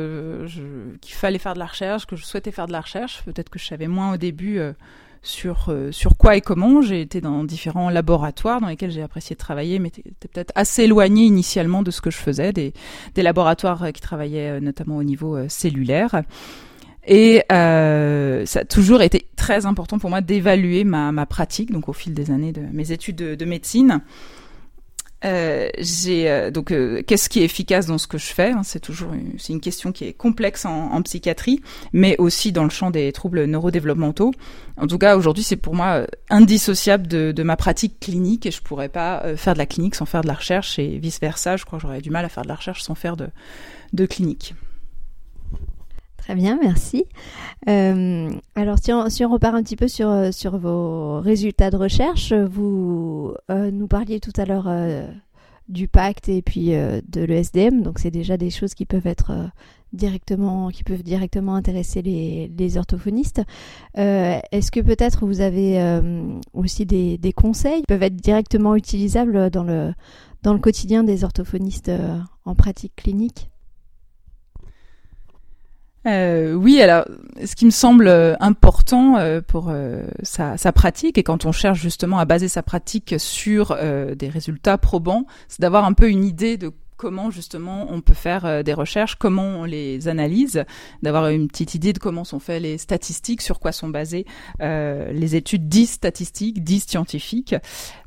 fallait 1.06 1.38
faire 1.38 1.54
de 1.54 1.60
la 1.60 1.68
recherche, 1.68 2.06
que 2.06 2.18
je 2.18 2.26
souhaitais 2.26 2.52
faire 2.52 2.68
de 2.68 2.74
la 2.74 2.82
recherche. 2.82 3.24
Peut-être 3.24 3.50
que 3.50 3.60
je 3.60 3.66
savais 3.66 3.88
moins 3.88 4.14
au 4.14 4.18
début 4.18 4.60
euh, 4.60 4.74
sur 5.22 5.70
quoi 6.18 6.36
et 6.36 6.42
comment. 6.42 6.82
J'ai 6.82 7.00
été 7.00 7.22
dans 7.22 7.46
différents 7.46 7.90
laboratoires 7.90 8.60
dans 8.60 8.68
lesquels 8.68 8.92
j'ai 8.92 9.02
apprécié 9.02 9.36
de 9.36 9.40
travailler, 9.40 9.80
mais 9.80 9.88
était 9.88 10.04
peut-être 10.20 10.52
assez 10.56 10.84
éloigné 10.84 11.24
initialement 11.24 11.82
de 11.82 11.92
ce 11.92 12.02
que 12.02 12.12
je 12.12 12.18
faisais, 12.18 12.52
des 12.52 12.74
laboratoires 13.16 13.94
qui 13.94 14.02
travaillaient 14.02 14.60
notamment 14.60 14.98
au 14.98 15.04
niveau 15.04 15.48
cellulaire. 15.48 16.24
Et 17.06 17.44
euh, 17.52 18.46
ça 18.46 18.62
a 18.62 18.66
toujours 18.66 19.02
été 19.02 19.28
très 19.36 19.66
important 19.66 20.00
pour 20.00 20.10
moi 20.10 20.22
d'évaluer 20.22 20.84
ma, 20.84 21.12
ma, 21.12 21.26
pratique, 21.26 21.72
donc 21.72 21.90
au 21.90 21.94
fil 21.94 22.14
des 22.14 22.32
années 22.32 22.54
de 22.54 22.62
mes 22.72 22.92
études 22.92 23.18
de, 23.18 23.36
de 23.36 23.46
médecine. 23.46 24.02
Euh, 25.26 25.70
j'ai 25.78 26.30
euh, 26.30 26.52
donc 26.52 26.72
euh, 26.72 27.02
qu'est-ce 27.02 27.30
qui 27.30 27.40
est 27.40 27.46
efficace 27.46 27.86
dans 27.86 27.98
ce 27.98 28.08
que 28.08 28.18
je 28.18 28.26
fais 28.26 28.52
hein, 28.52 28.64
C'est 28.64 28.82
toujours 28.82 29.12
c'est 29.38 29.54
une 29.54 29.62
question 29.62 29.94
qui 29.94 30.04
est 30.04 30.14
complexe 30.14 30.66
en, 30.66 30.92
en, 30.92 31.02
psychiatrie, 31.02 31.62
mais 31.94 32.18
aussi 32.18 32.52
dans 32.52 32.64
le 32.64 32.70
champ 32.70 32.92
des 32.92 33.12
troubles 33.14 33.46
neurodéveloppementaux. 33.46 34.34
En 34.76 34.88
tout 34.88 34.98
cas, 34.98 35.16
aujourd'hui, 35.16 35.44
c'est 35.44 35.56
pour 35.56 35.76
moi 35.76 36.06
indissociable 36.30 37.08
de, 37.08 37.32
de, 37.32 37.44
ma 37.44 37.56
pratique 37.56 38.00
clinique 38.00 38.46
et 38.46 38.52
je 38.52 38.62
pourrais 38.62 38.90
pas 38.90 39.24
faire 39.38 39.54
de 39.54 39.60
la 39.60 39.66
clinique 39.66 39.96
sans 39.96 40.06
faire 40.06 40.22
de 40.22 40.28
la 40.28 40.34
recherche 40.34 40.78
et 40.78 40.98
vice 40.98 41.20
versa. 41.22 41.56
Je 41.56 41.64
crois 41.64 41.80
que 41.80 41.84
j'aurais 41.84 42.02
du 42.02 42.10
mal 42.10 42.26
à 42.26 42.30
faire 42.30 42.44
de 42.44 42.50
la 42.50 42.56
recherche 42.56 42.82
sans 42.82 42.96
faire 42.96 43.16
de, 43.16 43.30
de 43.94 44.06
clinique. 44.06 44.56
Très 46.24 46.36
bien, 46.36 46.58
merci. 46.62 47.04
Euh, 47.68 48.30
alors, 48.56 48.78
si 48.80 48.94
on, 48.94 49.30
repart 49.30 49.56
un 49.56 49.62
petit 49.62 49.76
peu 49.76 49.90
sur, 49.90 50.08
euh, 50.08 50.32
vos 50.54 51.20
résultats 51.20 51.70
de 51.70 51.76
recherche, 51.76 52.32
vous 52.32 53.34
euh, 53.52 53.72
nous 53.72 53.88
parliez 53.88 54.22
tout 54.22 54.32
à 54.38 54.46
l'heure 54.46 54.70
du 55.68 55.90
pacte 55.90 56.30
et 56.30 56.42
puis 56.42 56.68
de 56.70 57.24
l'ESDM, 57.24 57.82
donc 57.82 58.00
c'est 58.00 58.10
déjà 58.10 58.38
des 58.38 58.52
choses 58.52 58.74
qui 58.74 58.86
peuvent 58.86 59.06
être 59.08 59.34
directement, 59.92 60.70
qui 60.70 60.86
peuvent 60.86 61.04
directement 61.04 61.56
intéresser 61.56 62.02
les, 62.02 62.50
les 62.58 62.78
orthophonistes. 62.78 63.42
Est-ce 63.96 64.72
que 64.72 64.80
peut-être 64.80 65.26
vous 65.26 65.42
avez 65.42 66.00
aussi 66.54 66.86
des, 66.86 67.18
des, 67.18 67.34
conseils 67.34 67.82
qui 67.82 67.88
peuvent 67.88 68.04
être 68.04 68.16
directement 68.16 68.78
utilisables 68.78 69.50
dans 69.50 69.64
le, 69.64 69.94
dans 70.42 70.54
le 70.54 70.60
quotidien 70.60 71.04
des 71.04 71.26
orthophonistes 71.26 71.92
en 72.46 72.56
pratique 72.56 72.96
clinique? 72.96 73.50
Euh, 76.06 76.54
oui, 76.54 76.82
alors 76.82 77.06
ce 77.46 77.56
qui 77.56 77.66
me 77.66 77.72
semble 77.72 78.08
euh, 78.08 78.36
important 78.40 79.18
euh, 79.18 79.42
pour 79.42 79.70
euh, 79.70 80.04
sa, 80.22 80.58
sa, 80.58 80.72
pratique 80.74 81.18
et 81.18 81.24
quand 81.24 81.46
on 81.46 81.52
cherche 81.52 81.80
justement 81.80 82.20
à 82.20 82.26
baser 82.26 82.50
sa 82.50 82.62
pratique 82.62 83.16
sur 83.18 83.76
des 83.76 84.30
résultats 84.30 84.78
probants, 84.78 85.26
c'est 85.48 85.62
d'avoir 85.62 85.86
un 85.86 85.94
peu 85.94 86.10
une 86.10 86.26
idée 86.26 86.58
de 86.58 86.72
comment 86.98 87.32
justement 87.32 87.88
on 87.90 88.02
peut 88.02 88.14
faire 88.14 88.64
des 88.64 88.74
recherches, 88.74 89.16
comment 89.16 89.44
on 89.44 89.64
les 89.66 90.08
analyse, 90.08 90.64
d'avoir 91.02 91.28
une 91.30 91.48
petite 91.48 91.76
idée 91.76 91.92
de 91.92 92.00
comment 92.00 92.24
sont 92.24 92.40
faites 92.40 92.62
les 92.62 92.78
statistiques, 92.78 93.42
sur 93.42 93.60
quoi 93.60 93.72
sont 93.72 93.90
basées 93.90 94.26
les 94.60 95.36
études 95.36 95.68
dites 95.68 95.90
statistiques, 95.90 96.64
dites 96.64 96.90
scientifiques. 96.90 97.56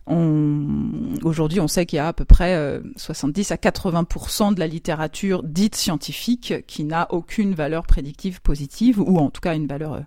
Aujourd'hui, 0.09 1.59
on 1.59 1.67
sait 1.67 1.85
qu'il 1.85 1.97
y 1.97 2.01
a 2.01 2.07
à 2.07 2.13
peu 2.13 2.25
près 2.25 2.81
70 2.97 3.51
euh, 3.51 3.55
à 3.55 3.57
80 3.57 4.53
de 4.53 4.61
la 4.61 4.69
littérature 4.69 5.43
dite 5.43 5.75
scientifique 5.75 6.55
qui 6.69 6.85
n'a 6.85 7.13
aucune 7.13 7.55
valeur 7.55 7.87
prédictive 7.87 8.41
positive, 8.41 9.01
ou 9.01 9.19
en 9.19 9.31
tout 9.31 9.41
cas 9.41 9.57
une 9.57 9.67
valeur 9.67 9.95
euh, 9.95 10.01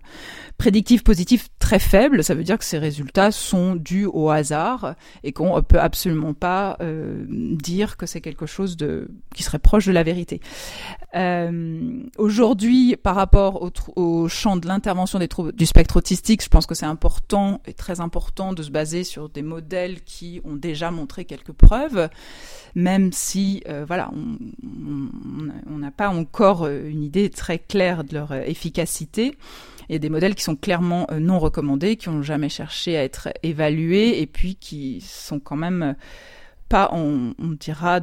prédictive 0.56 1.02
positive 1.02 1.48
très 1.58 1.78
faible. 1.78 2.24
Ça 2.24 2.34
veut 2.34 2.44
dire 2.44 2.56
que 2.56 2.64
ces 2.64 2.78
résultats 2.78 3.30
sont 3.30 3.74
dus 3.74 4.06
au 4.06 4.30
hasard 4.30 4.94
et 5.22 5.32
qu'on 5.32 5.56
ne 5.56 5.60
peut 5.60 5.80
absolument 5.80 6.32
pas 6.32 6.78
euh, 6.80 7.26
dire 7.28 7.98
que 7.98 8.06
c'est 8.06 8.22
quelque 8.22 8.46
chose 8.46 8.78
de 8.78 9.10
qui 9.34 9.42
serait 9.42 9.58
proche 9.58 9.84
de 9.84 9.92
la 9.92 10.02
vérité. 10.02 10.40
Aujourd'hui, 12.16 12.96
par 12.96 13.16
rapport 13.16 13.62
au, 13.62 13.70
au 13.96 14.28
champ 14.28 14.56
de 14.56 14.66
l'intervention 14.66 15.18
des 15.18 15.28
troubles 15.28 15.52
du 15.52 15.66
spectre 15.66 15.96
autistique, 15.96 16.42
je 16.42 16.48
pense 16.48 16.66
que 16.66 16.74
c'est 16.74 16.86
important 16.86 17.60
et 17.66 17.74
très 17.74 18.00
important 18.00 18.52
de 18.52 18.62
se 18.62 18.70
baser 18.70 19.04
sur 19.04 19.28
des 19.28 19.42
modèles 19.42 19.89
qui 19.96 20.40
ont 20.44 20.56
déjà 20.56 20.90
montré 20.90 21.24
quelques 21.24 21.52
preuves, 21.52 22.08
même 22.74 23.12
si 23.12 23.62
euh, 23.68 23.84
voilà, 23.86 24.10
on 24.12 25.78
n'a 25.78 25.90
pas 25.90 26.08
encore 26.08 26.64
euh, 26.64 26.88
une 26.88 27.02
idée 27.02 27.30
très 27.30 27.58
claire 27.58 28.04
de 28.04 28.14
leur 28.14 28.32
euh, 28.32 28.42
efficacité. 28.42 29.36
Il 29.88 29.92
y 29.92 29.96
a 29.96 29.98
des 29.98 30.10
modèles 30.10 30.36
qui 30.36 30.44
sont 30.44 30.54
clairement 30.54 31.08
non 31.18 31.40
recommandés, 31.40 31.96
qui 31.96 32.08
n'ont 32.08 32.22
jamais 32.22 32.48
cherché 32.48 32.96
à 32.96 33.02
être 33.02 33.28
évalués 33.42 34.20
et 34.22 34.26
puis 34.26 34.54
qui 34.54 35.00
sont 35.00 35.40
quand 35.40 35.56
même 35.56 35.96
pas, 36.68 36.90
on, 36.92 37.34
dira, 37.58 38.00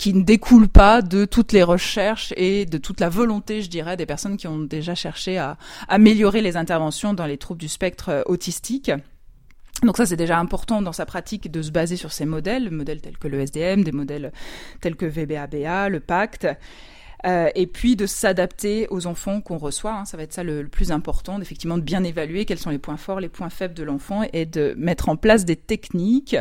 qui 0.00 0.12
ne 0.12 0.22
découlent 0.24 0.68
pas 0.68 1.02
de 1.02 1.24
toutes 1.24 1.52
les 1.52 1.62
recherches 1.62 2.34
et 2.36 2.66
de 2.66 2.78
toute 2.78 2.98
la 2.98 3.08
volonté, 3.08 3.62
je 3.62 3.70
dirais, 3.70 3.96
des 3.96 4.06
personnes 4.06 4.36
qui 4.36 4.48
ont 4.48 4.58
déjà 4.58 4.96
cherché 4.96 5.38
à 5.38 5.56
améliorer 5.86 6.40
les 6.40 6.56
interventions 6.56 7.14
dans 7.14 7.26
les 7.26 7.38
troubles 7.38 7.60
du 7.60 7.68
spectre 7.68 8.24
autistique. 8.26 8.90
Donc 9.82 9.96
ça, 9.96 10.04
c'est 10.04 10.16
déjà 10.16 10.38
important 10.38 10.82
dans 10.82 10.92
sa 10.92 11.06
pratique 11.06 11.50
de 11.50 11.62
se 11.62 11.70
baser 11.70 11.96
sur 11.96 12.12
ces 12.12 12.26
modèles, 12.26 12.70
modèles 12.70 13.00
tels 13.00 13.16
que 13.16 13.28
le 13.28 13.40
SDM, 13.40 13.82
des 13.82 13.92
modèles 13.92 14.32
tels 14.80 14.96
que 14.96 15.06
VBABA, 15.06 15.88
le 15.88 16.00
pacte, 16.00 16.46
euh, 17.26 17.50
et 17.54 17.66
puis 17.66 17.96
de 17.96 18.06
s'adapter 18.06 18.86
aux 18.90 19.06
enfants 19.06 19.40
qu'on 19.40 19.58
reçoit. 19.58 19.92
Hein, 19.92 20.04
ça 20.04 20.16
va 20.16 20.22
être 20.22 20.32
ça 20.32 20.42
le, 20.42 20.66
plus 20.68 20.90
important, 20.90 21.38
d'effectivement 21.38 21.76
de 21.76 21.82
bien 21.82 22.02
évaluer 22.04 22.44
quels 22.44 22.58
sont 22.58 22.70
les 22.70 22.78
points 22.78 22.96
forts, 22.96 23.20
les 23.20 23.28
points 23.28 23.50
faibles 23.50 23.74
de 23.74 23.82
l'enfant, 23.82 24.22
et 24.32 24.46
de 24.46 24.74
mettre 24.78 25.08
en 25.08 25.16
place 25.16 25.44
des 25.44 25.56
techniques 25.56 26.36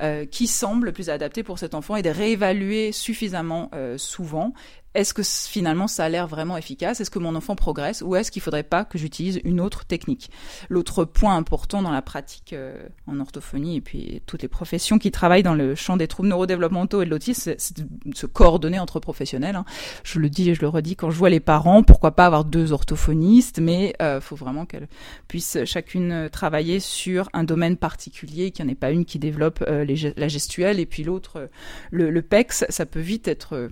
euh, 0.00 0.26
qui 0.26 0.46
semblent 0.46 0.92
plus 0.92 1.10
adaptées 1.10 1.42
pour 1.42 1.58
cet 1.58 1.74
enfant 1.74 1.96
et 1.96 2.02
de 2.02 2.10
réévaluer 2.10 2.92
suffisamment 2.92 3.70
euh, 3.74 3.96
souvent 3.98 4.52
est-ce 4.96 5.12
que 5.12 5.22
finalement 5.22 5.88
ça 5.88 6.06
a 6.06 6.08
l'air 6.08 6.26
vraiment 6.26 6.56
efficace? 6.56 7.00
Est-ce 7.00 7.10
que 7.10 7.18
mon 7.18 7.34
enfant 7.34 7.54
progresse? 7.54 8.02
Ou 8.02 8.16
est-ce 8.16 8.30
qu'il 8.30 8.40
faudrait 8.40 8.62
pas 8.62 8.84
que 8.84 8.96
j'utilise 8.96 9.40
une 9.44 9.60
autre 9.60 9.84
technique? 9.84 10.30
L'autre 10.70 11.04
point 11.04 11.36
important 11.36 11.82
dans 11.82 11.90
la 11.90 12.00
pratique 12.00 12.54
euh, 12.54 12.88
en 13.06 13.20
orthophonie 13.20 13.76
et 13.76 13.80
puis 13.82 14.22
toutes 14.24 14.40
les 14.40 14.48
professions 14.48 14.98
qui 14.98 15.10
travaillent 15.10 15.42
dans 15.42 15.54
le 15.54 15.74
champ 15.74 15.98
des 15.98 16.08
troubles 16.08 16.30
neurodéveloppementaux 16.30 17.02
et 17.02 17.04
de 17.04 17.10
l'autisme, 17.10 17.54
c'est 17.58 17.78
de 17.78 18.16
se 18.16 18.24
coordonner 18.24 18.78
entre 18.78 18.98
professionnels. 18.98 19.56
Hein. 19.56 19.66
Je 20.02 20.18
le 20.18 20.30
dis 20.30 20.48
et 20.48 20.54
je 20.54 20.62
le 20.62 20.68
redis 20.68 20.96
quand 20.96 21.10
je 21.10 21.18
vois 21.18 21.30
les 21.30 21.40
parents, 21.40 21.82
pourquoi 21.82 22.12
pas 22.12 22.24
avoir 22.24 22.46
deux 22.46 22.72
orthophonistes, 22.72 23.60
mais 23.60 23.94
il 24.00 24.20
faut 24.22 24.36
vraiment 24.36 24.64
qu'elles 24.64 24.88
puissent 25.28 25.58
chacune 25.64 26.30
travailler 26.30 26.80
sur 26.80 27.28
un 27.34 27.44
domaine 27.44 27.76
particulier, 27.76 28.50
qu'il 28.50 28.64
n'y 28.64 28.70
en 28.70 28.72
ait 28.72 28.76
pas 28.76 28.90
une 28.90 29.04
qui 29.04 29.18
développe 29.18 29.62
euh, 29.68 29.84
la 30.16 30.28
gestuelle 30.28 30.80
et 30.80 30.86
puis 30.86 31.04
l'autre 31.04 31.48
le, 31.90 32.22
PEX. 32.22 32.64
Ça 32.68 32.86
peut 32.86 33.00
vite 33.00 33.28
être 33.28 33.68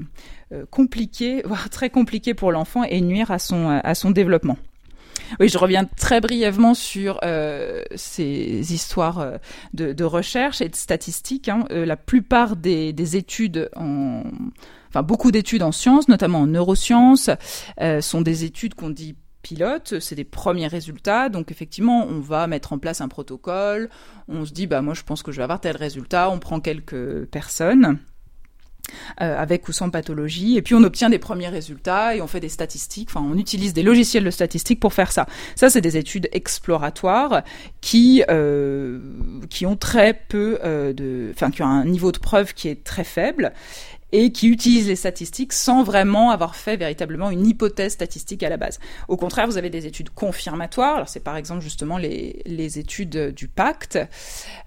euh, 0.53 0.64
compliqué, 0.70 1.42
voire 1.46 1.70
très 1.70 1.90
compliqué 1.90 2.35
pour 2.35 2.53
l'enfant 2.53 2.85
et 2.85 3.00
nuire 3.00 3.31
à 3.31 3.38
son, 3.38 3.68
à 3.68 3.94
son 3.94 4.11
développement. 4.11 4.59
Oui, 5.40 5.48
je 5.48 5.57
reviens 5.57 5.85
très 5.85 6.20
brièvement 6.20 6.74
sur 6.74 7.18
euh, 7.24 7.83
ces 7.94 8.74
histoires 8.74 9.20
euh, 9.20 9.37
de, 9.72 10.05
recherche 10.05 10.61
et 10.61 10.68
de 10.68 10.77
statistiques. 10.77 11.48
Hein. 11.48 11.64
la 11.70 11.96
plupart 11.96 12.57
des, 12.57 12.92
des, 12.92 13.16
études 13.16 13.70
en, 13.74 14.22
enfin 14.90 15.03
beaucoup 15.03 15.33
d'études 15.33 15.62
en 15.62 15.72
sciences, 15.72 16.09
notamment 16.09 16.40
en 16.40 16.46
neurosciences, 16.46 17.31
sont 18.00 18.20
des 18.20 18.44
études 18.44 18.74
qu'on 18.74 18.90
dit 18.90 19.16
pilotes, 19.44 20.00
c'est 20.00 20.16
des 20.16 20.24
premiers 20.24 20.66
résultats. 20.66 21.28
Donc 21.28 21.52
effectivement, 21.52 22.07
on 22.09 22.18
va 22.18 22.48
mettre 22.48 22.72
en 22.72 22.78
place 22.78 23.00
un 23.00 23.09
protocole. 23.09 23.90
On 24.26 24.44
se 24.44 24.52
dit, 24.52 24.66
bah 24.66 24.83
moi 24.83 24.94
je 24.94 25.02
pense 25.02 25.22
que 25.22 25.30
je 25.30 25.37
vais 25.37 25.44
avoir 25.44 25.61
tel 25.61 25.76
résultat. 25.76 26.30
On 26.30 26.40
prend 26.40 26.59
quelques 26.59 27.26
personnes. 27.26 28.00
Euh, 29.20 29.40
avec 29.40 29.66
ou 29.66 29.72
sans 29.72 29.88
pathologie, 29.88 30.57
et 30.57 30.62
puis 30.62 30.74
on 30.74 30.83
obtient 30.83 31.09
des 31.09 31.18
premiers 31.18 31.48
résultats 31.48 32.14
et 32.14 32.20
on 32.20 32.26
fait 32.26 32.40
des 32.40 32.50
statistiques, 32.50 33.09
enfin 33.11 33.26
on 33.26 33.38
utilise 33.38 33.72
des 33.72 33.83
logiciels 33.83 34.24
de 34.24 34.30
statistiques 34.30 34.78
pour 34.78 34.92
faire 34.92 35.11
ça. 35.11 35.26
Ça, 35.57 35.70
c'est 35.70 35.80
des 35.80 35.96
études 35.96 36.28
exploratoires 36.33 37.42
qui 37.80 38.22
euh, 38.28 39.00
ont 39.64 39.76
très 39.76 40.12
peu 40.28 40.59
euh, 40.64 40.92
de, 40.92 41.30
enfin 41.33 41.50
qui 41.50 41.62
ont 41.62 41.66
un 41.66 41.87
niveau 41.87 42.12
de 42.12 42.18
preuve 42.18 42.52
qui 42.52 42.68
est 42.68 42.85
très 42.85 43.04
faible 43.04 43.52
et 44.16 44.31
qui 44.31 44.46
utilisent 44.46 44.87
les 44.87 44.94
statistiques 44.94 45.53
sans 45.53 45.83
vraiment 45.83 46.31
avoir 46.31 46.55
fait 46.55 46.77
véritablement 46.77 47.31
une 47.31 47.44
hypothèse 47.44 47.94
statistique 47.94 48.44
à 48.44 48.48
la 48.48 48.57
base. 48.57 48.79
Au 49.09 49.16
contraire, 49.16 49.48
vous 49.48 49.59
avez 49.59 49.70
des 49.70 49.87
études 49.87 50.11
confirmatoires. 50.11 51.09
C'est 51.09 51.18
par 51.18 51.37
exemple 51.37 51.62
justement 51.62 51.98
les, 51.98 52.40
les 52.46 52.79
études 52.79 53.35
du 53.35 53.48
pacte 53.48 53.98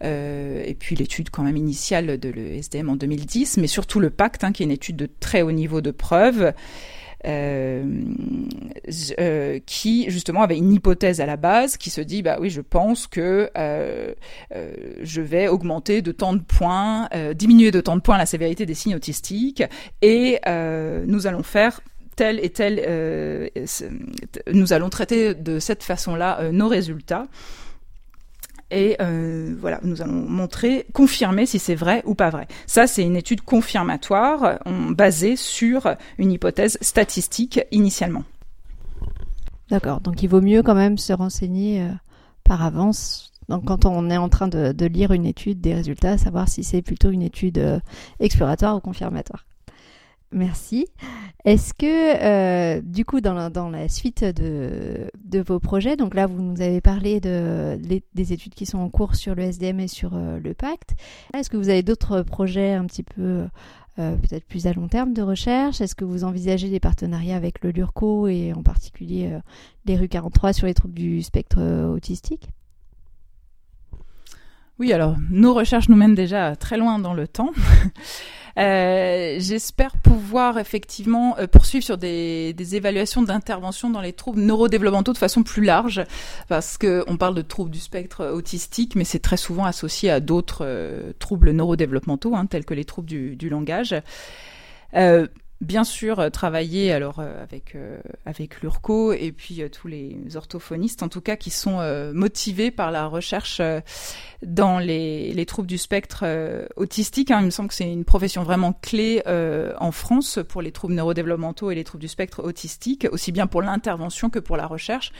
euh, 0.03 0.61
et 0.65 0.73
puis 0.73 0.97
l'étude 0.97 1.29
quand 1.29 1.43
même 1.43 1.55
initiale 1.55 2.19
de 2.19 2.27
l'ESDM 2.27 2.89
en 2.89 2.97
2010, 2.97 3.55
mais 3.55 3.67
surtout 3.67 4.01
le 4.01 4.09
pacte 4.09 4.43
hein, 4.43 4.51
qui 4.51 4.63
est 4.63 4.65
une 4.65 4.71
étude 4.71 4.97
de 4.97 5.09
très 5.21 5.43
haut 5.43 5.53
niveau 5.53 5.79
de 5.79 5.91
preuve 5.91 6.51
euh, 7.25 7.83
euh, 9.19 9.59
qui 9.65 10.09
justement 10.11 10.43
avait 10.43 10.57
une 10.57 10.71
hypothèse 10.71 11.19
à 11.19 11.25
la 11.25 11.35
base 11.35 11.75
qui 11.75 11.89
se 11.89 11.99
dit 11.99 12.21
bah 12.21 12.37
oui 12.39 12.51
je 12.51 12.61
pense 12.61 13.07
que 13.07 13.49
euh, 13.57 14.13
je 15.01 15.21
vais 15.21 15.47
augmenter 15.47 16.03
de 16.03 16.11
tant 16.11 16.33
de 16.33 16.41
points, 16.41 17.09
diminuer 17.35 17.71
de 17.71 17.81
tant 17.81 17.95
de 17.95 18.01
points 18.01 18.17
la 18.17 18.27
sévérité 18.27 18.67
des 18.67 18.75
signes 18.75 18.95
autistiques 18.95 19.63
et 20.01 20.39
nous 20.45 21.27
allons 21.27 21.43
faire 21.43 21.81
tel 22.15 22.39
et 22.43 22.49
tel, 22.49 23.51
nous 24.51 24.73
allons 24.73 24.89
traiter 24.89 25.33
de 25.33 25.59
cette 25.59 25.83
façon-là 25.83 26.51
nos 26.51 26.67
résultats. 26.67 27.27
Et 28.69 28.97
euh, 28.99 29.55
voilà, 29.59 29.79
nous 29.83 30.01
allons 30.01 30.27
montrer, 30.27 30.85
confirmer 30.93 31.45
si 31.45 31.57
c'est 31.57 31.75
vrai 31.75 32.03
ou 32.05 32.15
pas 32.15 32.29
vrai. 32.29 32.47
Ça, 32.65 32.85
c'est 32.85 33.03
une 33.03 33.15
étude 33.15 33.41
confirmatoire 33.41 34.59
basée 34.91 35.35
sur 35.35 35.95
une 36.17 36.31
hypothèse 36.31 36.77
statistique 36.81 37.61
initialement. 37.71 38.23
D'accord, 39.69 39.99
donc 39.99 40.23
il 40.23 40.27
vaut 40.27 40.41
mieux 40.41 40.63
quand 40.63 40.75
même 40.75 40.97
se 40.97 41.11
renseigner 41.13 41.81
euh, 41.81 41.91
par 42.43 42.63
avance. 42.63 43.31
Donc 43.49 43.65
quand 43.65 43.85
on 43.85 44.09
est 44.09 44.17
en 44.17 44.29
train 44.29 44.47
de, 44.47 44.85
lire 44.85 45.11
une 45.11 45.25
étude, 45.25 45.61
des 45.61 45.73
résultats, 45.73 46.17
savoir 46.17 46.47
si 46.47 46.63
c'est 46.63 46.81
plutôt 46.81 47.11
une 47.11 47.21
étude 47.21 47.57
euh, 47.57 47.79
exploratoire 48.19 48.77
ou 48.77 48.79
confirmatoire. 48.79 49.45
Merci. 50.31 50.87
Est-ce 51.45 51.73
que, 51.73 51.85
euh, 51.87 52.81
du 52.81 53.05
coup, 53.05 53.21
dans 53.21 53.33
la, 53.33 53.87
suite 53.87 54.25
de, 54.25 55.09
vos 55.39 55.59
projets, 55.59 55.95
donc 55.95 56.15
là, 56.15 56.27
vous 56.27 56.41
nous 56.41 56.61
avez 56.61 56.81
parlé 56.81 57.21
de, 57.21 57.79
des 58.13 58.33
études 58.33 58.53
qui 58.53 58.65
sont 58.65 58.79
en 58.79 58.89
cours 58.89 59.15
sur 59.15 59.35
le 59.35 59.43
SDM 59.43 59.79
et 59.79 59.87
sur 59.87 60.11
euh, 60.13 60.39
le 60.39 60.53
pacte. 60.53 60.95
Est-ce 61.33 61.49
que 61.49 61.55
vous 61.55 61.69
avez 61.69 61.83
d'autres 61.83 62.23
projets 62.23 62.73
un 62.73 62.85
petit 62.85 63.03
peu, 63.03 63.45
euh, 63.99 64.15
peut-être 64.17 64.45
plus 64.45 64.67
à 64.67 64.73
long 64.73 64.89
terme 64.89 65.13
de 65.13 65.21
recherche? 65.21 65.79
Est-ce 65.79 65.95
que 65.95 66.03
vous 66.03 66.25
envisagez 66.25 66.69
des 66.69 66.81
partenariats 66.81 67.37
avec 67.37 67.63
le 67.63 67.71
LURCO 67.71 68.27
et 68.27 68.51
en 68.53 68.63
particulier 68.63 69.31
les 69.85 69.95
rues 69.95 70.09
43 70.09 70.51
sur 70.51 70.67
les 70.67 70.73
troubles 70.73 70.95
du 70.95 71.21
spectre 71.21 71.61
autistique? 71.89 72.49
Oui, 74.79 74.93
alors 74.93 75.15
nos 75.31 75.53
recherches 75.53 75.89
nous 75.89 75.95
mènent 75.95 76.13
déjà 76.13 76.55
très 76.55 76.77
loin 76.77 76.99
dans 76.99 77.13
le 77.13 77.27
temps. 77.27 77.51
Euh, 78.57 79.35
j'espère 79.37 79.95
pouvoir 79.97 80.57
effectivement 80.57 81.37
euh, 81.37 81.45
poursuivre 81.45 81.85
sur 81.85 81.97
des, 81.97 82.53
des 82.53 82.75
évaluations 82.75 83.21
d'intervention 83.21 83.89
dans 83.89 84.01
les 84.01 84.13
troubles 84.13 84.39
neurodéveloppementaux 84.41 85.13
de 85.13 85.17
façon 85.17 85.43
plus 85.43 85.63
large, 85.63 86.03
parce 86.47 86.77
que 86.77 87.03
on 87.07 87.17
parle 87.17 87.35
de 87.35 87.43
troubles 87.43 87.69
du 87.69 87.79
spectre 87.79 88.25
autistique, 88.25 88.95
mais 88.95 89.03
c'est 89.03 89.19
très 89.19 89.37
souvent 89.37 89.65
associé 89.65 90.09
à 90.09 90.19
d'autres 90.19 90.65
euh, 90.65 91.13
troubles 91.19 91.51
neurodéveloppementaux, 91.51 92.35
hein, 92.35 92.47
tels 92.47 92.65
que 92.65 92.73
les 92.73 92.85
troubles 92.85 93.07
du, 93.07 93.35
du 93.35 93.49
langage. 93.49 93.95
Euh, 94.95 95.27
bien 95.61 95.83
sûr 95.83 96.19
euh, 96.19 96.29
travailler 96.29 96.91
alors 96.91 97.19
euh, 97.19 97.41
avec 97.41 97.73
euh, 97.75 97.97
avec 98.25 98.61
l'URCO 98.61 99.11
et 99.13 99.31
puis 99.31 99.63
tous 99.71 99.87
les 99.87 100.15
orthophonistes 100.35 101.01
en 101.01 101.09
tout 101.09 101.21
cas 101.21 101.35
qui 101.35 101.49
sont 101.49 101.77
motivés 102.13 102.71
par 102.71 102.91
la 102.91 103.07
recherche 103.07 103.61
dans 104.43 104.79
les, 104.79 105.33
les 105.33 105.45
troubles 105.45 105.67
du 105.67 105.77
spectre 105.77 106.25
autistique 106.75 107.31
hein. 107.31 107.39
il 107.39 107.45
me 107.45 107.49
semble 107.49 107.69
que 107.69 107.75
c'est 107.75 107.91
une 107.91 108.05
profession 108.05 108.43
vraiment 108.43 108.73
clé 108.73 109.23
en 109.25 109.91
France 109.91 110.39
pour 110.47 110.61
les 110.61 110.71
troubles 110.71 110.93
neurodéveloppementaux 110.93 111.71
et 111.71 111.75
les 111.75 111.83
troubles 111.83 112.01
du 112.01 112.07
spectre 112.07 112.43
autistique 112.43 113.07
aussi 113.11 113.31
bien 113.31 113.47
pour 113.47 113.61
l'intervention 113.61 114.29
que 114.29 114.39
pour 114.39 114.57
la 114.57 114.67
recherche 114.67 115.11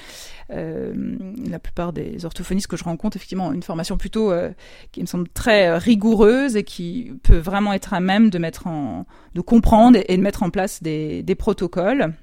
la 0.49 1.59
plupart 1.59 1.93
des 1.93 2.25
orthophonistes 2.25 2.67
que 2.67 2.77
je 2.77 2.83
rencontre 2.83 3.17
effectivement 3.17 3.47
ont 3.47 3.53
une 3.53 3.63
formation 3.63 3.97
plutôt 3.97 4.33
qui 4.91 5.01
me 5.01 5.07
semble 5.07 5.29
très 5.29 5.77
rigoureuse 5.77 6.55
et 6.55 6.63
qui 6.63 7.13
peut 7.23 7.37
vraiment 7.37 7.73
être 7.73 7.93
à 7.93 7.99
même 7.99 8.29
de 8.29 8.37
mettre 8.37 8.67
en 8.67 9.05
de 9.33 9.41
comprendre 9.41 9.99
et 10.07 10.17
de 10.17 10.21
mettre 10.27 10.43
en 10.43 10.49
place 10.49 10.83
des, 10.83 11.35
protocoles. 11.39 12.13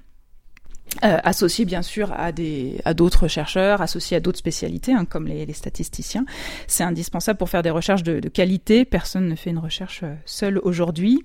Euh, 1.03 1.19
associés 1.25 1.65
bien 1.65 1.83
sûr 1.83 2.13
à 2.13 2.31
des 2.31 2.81
à 2.85 2.93
d'autres 2.95 3.27
chercheurs, 3.27 3.81
associés 3.81 4.19
à 4.19 4.21
d'autres 4.21 4.39
spécialités 4.39 4.93
hein, 4.93 5.07
comme 5.07 5.27
les, 5.27 5.47
les, 5.47 5.53
statisticiens. 5.55 6.25
C'est 6.69 6.85
indispensable 6.85 7.39
pour 7.39 7.49
faire 7.49 7.63
des 7.63 7.71
recherches 7.71 8.03
de, 8.03 8.21
de, 8.21 8.29
qualité. 8.29 8.85
Personne 8.85 9.27
ne 9.27 9.35
fait 9.35 9.51
une 9.51 9.59
recherche 9.59 10.03
euh, 10.05 10.15
seule 10.27 10.59
aujourd'hui. 10.59 11.25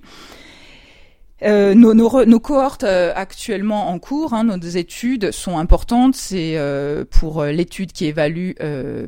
Euh, 1.44 1.74
nos, 1.74 1.94
nos, 1.94 2.26
nos, 2.26 2.40
cohortes 2.40 2.84
euh, 2.84 3.14
actuellement 3.16 3.90
en 3.90 4.00
cours, 4.00 4.34
hein, 4.34 4.44
nos 4.44 4.58
études 4.58 5.32
sont 5.32 5.58
importantes. 5.58 6.16
C'est 6.16 6.58
euh, 6.58 7.06
pour 7.10 7.42
euh, 7.42 7.52
l'étude 7.52 7.94
qui 7.94 8.06
évalue 8.06 8.52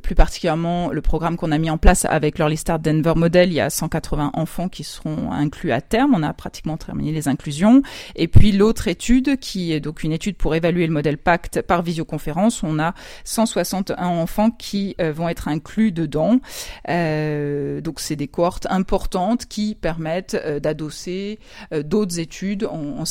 plus 0.01 0.15
particulièrement 0.15 0.89
le 0.91 1.01
programme 1.01 1.35
qu'on 1.35 1.51
a 1.51 1.57
mis 1.57 1.69
en 1.69 1.77
place 1.77 2.05
avec 2.05 2.37
leur 2.37 2.51
Start 2.57 2.81
Denver 2.81 3.13
Model. 3.15 3.49
Il 3.49 3.55
y 3.55 3.59
a 3.59 3.69
180 3.69 4.31
enfants 4.33 4.69
qui 4.69 4.83
seront 4.83 5.31
inclus 5.31 5.71
à 5.71 5.81
terme. 5.81 6.13
On 6.15 6.23
a 6.23 6.33
pratiquement 6.33 6.77
terminé 6.77 7.11
les 7.11 7.27
inclusions. 7.27 7.81
Et 8.15 8.27
puis 8.27 8.51
l'autre 8.51 8.87
étude, 8.87 9.37
qui 9.39 9.73
est 9.73 9.79
donc 9.79 10.03
une 10.03 10.11
étude 10.11 10.35
pour 10.35 10.55
évaluer 10.55 10.87
le 10.87 10.93
modèle 10.93 11.17
Pacte 11.17 11.61
par 11.61 11.81
visioconférence, 11.81 12.63
on 12.63 12.79
a 12.79 12.93
161 13.23 14.05
enfants 14.05 14.51
qui 14.51 14.95
vont 14.99 15.29
être 15.29 15.47
inclus 15.47 15.91
dedans. 15.91 16.39
donc 16.87 17.99
c'est 17.99 18.15
des 18.15 18.27
cohortes 18.27 18.67
importantes 18.69 19.45
qui 19.45 19.75
permettent 19.75 20.37
d'adosser 20.61 21.39
d'autres 21.71 22.20
études 22.21 22.65
en, 22.65 22.99
en 22.99 23.05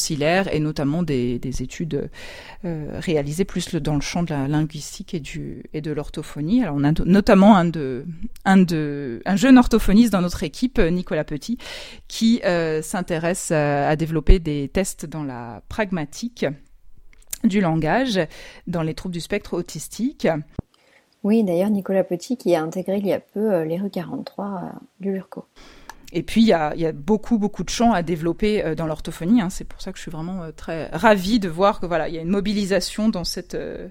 et 0.53 0.61
notamment 0.61 1.03
des, 1.03 1.39
des 1.39 1.63
études 1.63 2.11
euh, 2.65 2.87
réalisées 2.95 3.45
plus 3.45 3.75
dans 3.75 3.95
le 3.95 4.01
champ 4.01 4.23
de 4.23 4.31
la 4.31 4.49
linguistique 4.49 5.15
et, 5.15 5.81
de 5.81 5.91
l'orthophonie. 5.91 6.63
Alors 6.63 6.77
on 6.79 6.85
a 6.85 6.93
notamment 7.05 7.57
un, 7.57 9.37
jeune 9.37 9.59
orthophoniste 9.59 10.13
dans 10.13 10.23
notre 10.23 10.43
équipe, 10.43 10.79
Nicolas 10.79 11.25
Petit, 11.25 11.59
qui 12.09 12.41
euh, 12.45 12.83
s'intéresse 12.83 13.51
à, 13.51 13.89
à 13.89 13.97
développer 13.97 14.39
des 14.39 14.69
tests 14.69 15.07
dans 15.07 15.25
la 15.25 15.63
pragmatique 15.69 16.47
du 17.45 17.61
langage 17.61 18.21
dans 18.67 18.83
les 18.83 18.95
troubles 18.95 19.15
du 19.15 19.21
spectre 19.21 19.55
autistique. 19.55 20.27
Oui, 21.23 21.45
d'ailleurs, 21.45 21.71
Nicolas 21.71 22.05
Petit 22.05 22.37
qui 22.37 22.55
a 22.55 22.63
intégré 22.63 22.99
il 22.99 23.07
y 23.07 23.13
a 23.13 23.21
peu 23.21 23.53
euh, 23.53 23.65
les 23.65 23.79
rues 23.79 23.91
43 23.91 24.47
euh, 24.47 24.79
du 25.01 25.13
Lurco. 25.13 25.45
Et 26.13 26.23
puis, 26.23 26.43
il 26.43 26.47
y 26.49 26.53
a, 26.53 26.93
beaucoup, 26.93 27.39
beaucoup 27.39 27.65
de 27.65 27.71
champs 27.71 27.93
à 27.93 28.03
développer 28.03 28.65
euh, 28.65 28.75
dans 28.75 28.87
l'orthophonie. 28.87 29.41
Hein. 29.41 29.51
C'est 29.51 29.65
pour 29.65 29.81
ça 29.81 29.93
que 29.93 29.99
je 29.99 30.03
suis 30.03 30.11
vraiment 30.11 30.43
euh, 30.43 30.51
très 30.51 30.89
ravie 30.89 31.39
de 31.39 31.49
voir 31.49 31.81
que 31.81 31.87
voilà, 31.87 32.09
il 32.09 32.15
y 32.15 32.19
a 32.19 32.23
une 32.23 32.29
mobilisation 32.29 33.09
dans 33.09 33.25
cette, 33.25 33.55
euh, 33.55 33.89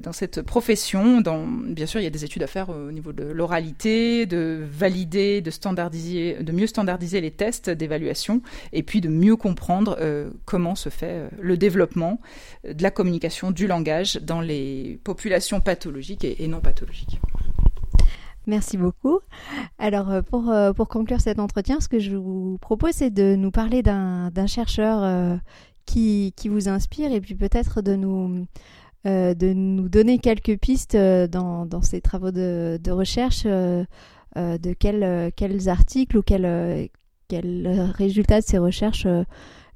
dans 0.00 0.12
cette 0.12 0.42
profession. 0.42 1.20
Bien 1.20 1.86
sûr, 1.86 2.00
il 2.00 2.04
y 2.04 2.08
a 2.08 2.10
des 2.10 2.24
études 2.24 2.42
à 2.42 2.48
faire 2.48 2.68
au 2.70 2.90
niveau 2.90 3.12
de 3.12 3.24
l'oralité, 3.24 4.26
de 4.26 4.64
valider, 4.68 5.40
de 5.40 5.50
standardiser, 5.50 6.42
de 6.42 6.52
mieux 6.52 6.66
standardiser 6.66 7.20
les 7.20 7.30
tests 7.30 7.70
d'évaluation, 7.70 8.42
et 8.72 8.82
puis 8.82 9.00
de 9.00 9.08
mieux 9.08 9.36
comprendre 9.36 9.98
comment 10.44 10.74
se 10.74 10.88
fait 10.88 11.30
le 11.40 11.56
développement 11.56 12.20
de 12.64 12.82
la 12.82 12.90
communication, 12.90 13.52
du 13.52 13.66
langage 13.66 14.16
dans 14.16 14.40
les 14.40 15.00
populations 15.04 15.60
pathologiques 15.60 16.24
et 16.24 16.46
non 16.48 16.60
pathologiques. 16.60 17.20
Merci 18.46 18.76
beaucoup. 18.76 19.20
Alors 19.78 20.10
euh, 20.10 20.22
pour, 20.22 20.50
euh, 20.50 20.72
pour 20.72 20.88
conclure 20.88 21.20
cet 21.20 21.38
entretien, 21.38 21.80
ce 21.80 21.88
que 21.88 21.98
je 21.98 22.16
vous 22.16 22.58
propose, 22.60 22.92
c'est 22.92 23.10
de 23.10 23.36
nous 23.36 23.50
parler 23.50 23.82
d'un 23.82 24.46
chercheur 24.46 25.02
euh, 25.02 25.36
qui, 25.86 26.34
qui 26.36 26.48
vous 26.48 26.68
inspire 26.68 27.12
et 27.12 27.20
puis 27.20 27.34
peut-être 27.34 27.80
de 27.80 27.96
nous, 27.96 28.46
de 29.04 29.52
nous 29.52 29.88
donner 29.88 30.18
quelques 30.18 30.58
pistes 30.58 30.96
dans, 30.96 31.66
dans 31.66 31.80
travaux 32.02 32.30
de, 32.30 32.78
de 32.82 32.90
recherche, 32.90 33.44
de 33.44 34.72
quels, 34.78 35.32
quels 35.36 35.68
articles 35.68 36.16
ou 36.16 36.22
quels, 36.22 36.90
résultats 37.30 38.40
de 38.40 38.46
ces 38.46 38.58
recherches 38.58 39.06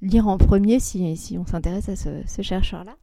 lire 0.00 0.28
en 0.28 0.38
premier 0.38 0.80
si, 0.80 1.16
si 1.16 1.36
on 1.36 1.44
s'intéresse 1.44 1.88
à 1.88 1.96
ce 1.96 2.42
chercheur-là. 2.42 2.96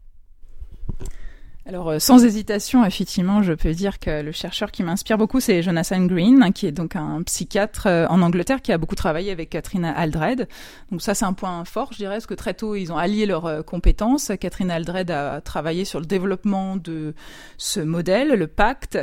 Alors, 1.67 1.89
euh, 1.89 1.97
sans 1.97 2.23
hésitation, 2.23 2.85
effectivement, 2.85 3.41
je 3.41 3.51
peux 3.51 3.71
dire 3.71 3.97
que 3.97 4.21
le 4.21 4.31
chercheur 4.31 4.69
qui 4.69 4.83
m'inspire 4.83 5.17
beaucoup, 5.17 5.39
c'est 5.39 5.63
Jonathan 5.63 6.05
Green, 6.05 6.43
hein, 6.43 6.51
qui 6.51 6.67
est 6.67 6.71
donc 6.71 6.95
un 6.95 7.23
psychiatre 7.23 7.87
euh, 7.87 8.05
en 8.07 8.21
Angleterre 8.21 8.61
qui 8.61 8.71
a 8.71 8.77
beaucoup 8.77 8.93
travaillé 8.93 9.31
avec 9.31 9.49
Catherine 9.49 9.83
Aldred. 9.83 10.47
Donc 10.91 11.01
ça, 11.01 11.15
c'est 11.15 11.25
un 11.25 11.33
point 11.33 11.65
fort, 11.65 11.91
je 11.91 11.97
dirais, 11.97 12.17
parce 12.17 12.27
que 12.27 12.35
très 12.35 12.53
tôt, 12.53 12.75
ils 12.75 12.93
ont 12.93 12.97
allié 12.97 13.25
leurs 13.25 13.47
euh, 13.47 13.61
compétences. 13.63 14.31
Catherine 14.39 14.69
Aldred 14.69 15.09
a 15.09 15.41
travaillé 15.41 15.85
sur 15.85 15.99
le 15.99 16.05
développement 16.05 16.75
de 16.75 17.15
ce 17.57 17.79
modèle, 17.79 18.27
le 18.27 18.45
pacte, 18.45 18.99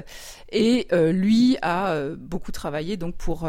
et 0.53 0.87
lui 1.13 1.57
a 1.63 1.97
beaucoup 2.19 2.53
travaillé 2.53 2.97
donc 2.97 3.17
pour 3.17 3.49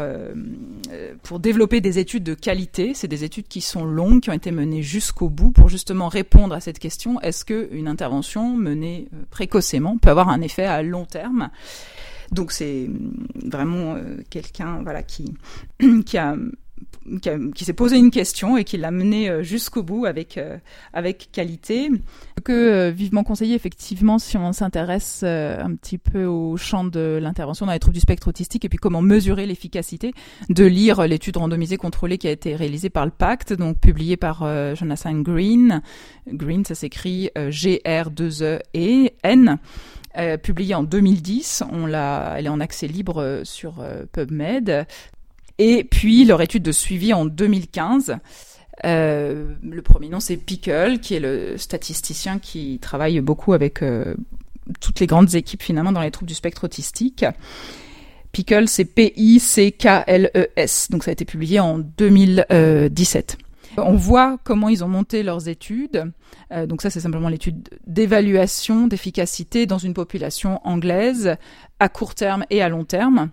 pour 1.22 1.38
développer 1.38 1.80
des 1.80 1.98
études 1.98 2.24
de 2.24 2.34
qualité. 2.34 2.92
C'est 2.94 3.08
des 3.08 3.24
études 3.24 3.48
qui 3.48 3.60
sont 3.60 3.84
longues, 3.84 4.20
qui 4.20 4.30
ont 4.30 4.34
été 4.34 4.50
menées 4.50 4.82
jusqu'au 4.82 5.28
bout 5.28 5.50
pour 5.50 5.68
justement 5.68 6.08
répondre 6.08 6.54
à 6.54 6.60
cette 6.60 6.78
question 6.78 7.20
est-ce 7.20 7.44
que 7.44 7.68
une 7.72 7.88
intervention 7.88 8.56
menée 8.56 9.08
euh, 9.14 9.24
précocement 9.30 9.98
peut 9.98 10.10
avoir 10.10 10.28
un 10.28 10.40
effet 10.40 10.64
à 10.64 10.82
long 10.82 11.04
terme? 11.04 11.50
Donc 12.32 12.52
c'est 12.52 12.88
vraiment 13.44 13.94
euh, 13.94 14.18
quelqu'un 14.30 14.82
voilà 14.82 15.02
qui 15.02 15.34
qui 16.06 16.18
a 16.18 16.36
qui, 17.54 17.64
s'est 17.64 17.72
posé 17.72 17.96
une 17.96 18.10
question 18.10 18.56
et 18.56 18.64
qui 18.64 18.76
l'a 18.76 18.90
mené 18.90 19.28
euh, 19.28 19.42
jusqu'au 19.42 19.82
bout 19.82 20.06
avec 20.06 20.40
avec 20.92 21.28
qualité. 21.32 21.90
Que 22.44 22.90
vivement 22.90 23.24
conseillé 23.24 23.54
effectivement 23.54 24.18
si 24.18 24.36
on 24.36 24.52
s'intéresse 24.52 25.22
un 25.22 25.74
petit 25.76 25.96
peu 25.98 26.26
au 26.26 26.56
champ 26.56 26.84
de 26.84 27.18
l'intervention 27.20 27.66
dans 27.66 27.72
les 27.72 27.78
troubles 27.78 27.94
du 27.94 28.00
spectre 28.00 28.28
autistique 28.28 28.64
et 28.64 28.68
puis 28.68 28.78
comment 28.78 29.00
mesurer 29.00 29.46
l'efficacité, 29.46 30.12
de 30.50 30.64
lire 30.64 31.06
l'étude 31.06 31.36
randomisée 31.36 31.76
contrôlée 31.76 32.18
qui 32.18 32.28
a 32.28 32.30
été 32.30 32.54
réalisée 32.54 32.90
par 32.90 33.06
le 33.06 33.12
Pacte, 33.12 33.52
donc 33.54 33.78
publiée 33.78 34.16
par 34.16 34.46
Jonathan 34.74 35.14
Green. 35.14 35.80
Green, 36.26 36.64
ça 36.64 36.74
s'écrit 36.74 37.30
G-R-2-E-E-N. 37.48 37.98
Euh, 40.16 40.36
publiée 40.36 40.76
en 40.76 40.84
2010. 40.84 41.64
On 41.72 41.86
l'a, 41.86 42.36
elle 42.38 42.46
est 42.46 42.50
en 42.50 42.60
accès 42.60 42.86
libre 42.86 43.40
sur 43.42 43.84
PubMed. 44.12 44.86
Et 45.58 45.84
puis 45.84 46.24
leur 46.24 46.40
étude 46.42 46.62
de 46.62 46.72
suivi 46.72 47.12
en 47.12 47.24
2015. 47.24 48.16
Euh, 48.84 49.54
le 49.62 49.82
premier 49.82 50.08
nom 50.08 50.18
c'est 50.20 50.36
Pickle, 50.36 50.98
qui 51.00 51.14
est 51.14 51.20
le 51.20 51.56
statisticien 51.56 52.38
qui 52.38 52.78
travaille 52.80 53.20
beaucoup 53.20 53.52
avec 53.52 53.82
euh, 53.82 54.16
toutes 54.80 54.98
les 55.00 55.06
grandes 55.06 55.34
équipes 55.34 55.62
finalement 55.62 55.92
dans 55.92 56.00
les 56.00 56.10
troubles 56.10 56.28
du 56.28 56.34
spectre 56.34 56.64
autistique. 56.64 57.24
Pickle, 58.32 58.66
c'est 58.66 58.84
P-I-C-K-L-E-S. 58.84 59.28
Donc 60.90 61.04
ça 61.04 61.10
a 61.10 61.12
été 61.12 61.24
publié 61.24 61.60
en 61.60 61.78
2017. 61.78 63.38
On 63.76 63.94
voit 63.94 64.38
comment 64.44 64.68
ils 64.68 64.84
ont 64.84 64.88
monté 64.88 65.22
leurs 65.22 65.48
études. 65.48 66.12
Euh, 66.52 66.66
donc 66.66 66.82
ça, 66.82 66.90
c'est 66.90 67.00
simplement 67.00 67.28
l'étude 67.28 67.68
d'évaluation 67.86 68.86
d'efficacité 68.86 69.66
dans 69.66 69.78
une 69.78 69.94
population 69.94 70.60
anglaise 70.66 71.36
à 71.80 71.88
court 71.88 72.14
terme 72.14 72.44
et 72.50 72.62
à 72.62 72.68
long 72.68 72.84
terme. 72.84 73.30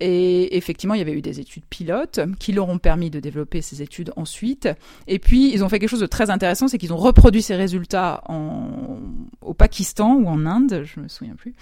Et 0.00 0.56
effectivement, 0.56 0.94
il 0.94 0.98
y 0.98 1.02
avait 1.02 1.12
eu 1.12 1.22
des 1.22 1.40
études 1.40 1.64
pilotes 1.64 2.20
qui 2.38 2.52
leur 2.52 2.68
ont 2.68 2.78
permis 2.78 3.10
de 3.10 3.20
développer 3.20 3.62
ces 3.62 3.82
études 3.82 4.12
ensuite. 4.16 4.68
Et 5.06 5.18
puis, 5.18 5.52
ils 5.52 5.62
ont 5.62 5.68
fait 5.68 5.78
quelque 5.78 5.90
chose 5.90 6.00
de 6.00 6.06
très 6.06 6.30
intéressant, 6.30 6.68
c'est 6.68 6.78
qu'ils 6.78 6.92
ont 6.92 6.98
reproduit 6.98 7.42
ces 7.42 7.56
résultats 7.56 8.22
en, 8.26 8.98
au 9.42 9.54
Pakistan 9.54 10.14
ou 10.14 10.26
en 10.26 10.46
Inde, 10.46 10.82
je 10.84 11.00
me 11.00 11.08
souviens 11.08 11.34
plus. 11.34 11.54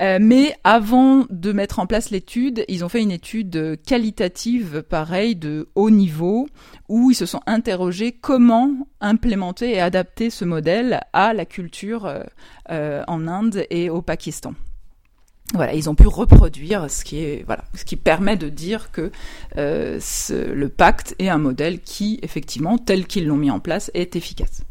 Euh, 0.00 0.18
mais 0.20 0.54
avant 0.64 1.26
de 1.28 1.52
mettre 1.52 1.78
en 1.78 1.86
place 1.86 2.10
l'étude, 2.10 2.64
ils 2.68 2.84
ont 2.84 2.88
fait 2.88 3.02
une 3.02 3.10
étude 3.10 3.78
qualitative, 3.86 4.82
pareil, 4.82 5.36
de 5.36 5.68
haut 5.74 5.90
niveau, 5.90 6.48
où 6.88 7.10
ils 7.10 7.14
se 7.14 7.26
sont 7.26 7.40
interrogés 7.46 8.12
comment 8.12 8.70
implémenter 9.00 9.72
et 9.72 9.80
adapter 9.80 10.30
ce 10.30 10.44
modèle 10.44 11.00
à 11.12 11.34
la 11.34 11.44
culture 11.44 12.06
euh, 12.06 12.22
euh, 12.70 13.02
en 13.06 13.26
Inde 13.26 13.66
et 13.70 13.90
au 13.90 14.02
Pakistan 14.02 14.54
voilà, 15.54 15.74
ils 15.74 15.90
ont 15.90 15.94
pu 15.94 16.06
reproduire 16.06 16.90
ce 16.90 17.04
qui 17.04 17.96
permet 17.96 18.36
de 18.36 18.48
dire 18.48 18.90
que 18.90 19.10
euh, 19.58 20.00
le 20.30 20.68
pacte 20.68 21.14
est 21.18 21.28
un 21.28 21.38
modèle 21.38 21.80
qui, 21.80 22.18
effectivement, 22.22 22.78
tel 22.78 23.06
qu'ils 23.06 23.26
l'ont 23.26 23.36
mis 23.36 23.50
en 23.50 23.60
place, 23.60 23.90
est 23.94 24.16
efficace. 24.16 24.62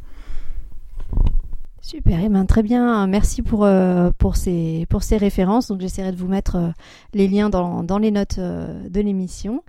Super, 1.82 2.20
eh 2.24 2.30
ben, 2.30 2.46
très 2.46 2.64
bien. 2.64 3.06
Merci 3.08 3.42
pour, 3.42 3.66
euh, 3.66 4.12
pour, 4.18 4.36
ces, 4.36 4.86
pour 4.90 5.04
ces 5.04 5.18
références. 5.18 5.72
J'essaierai 5.80 6.12
de 6.12 6.18
vous 6.18 6.28
mettre 6.28 6.56
euh, 6.56 6.70
les 7.14 7.28
liens 7.28 7.50
dans, 7.50 7.98
les 7.98 8.12
notes 8.12 8.40
de 8.40 9.02
l'émission. 9.02 9.64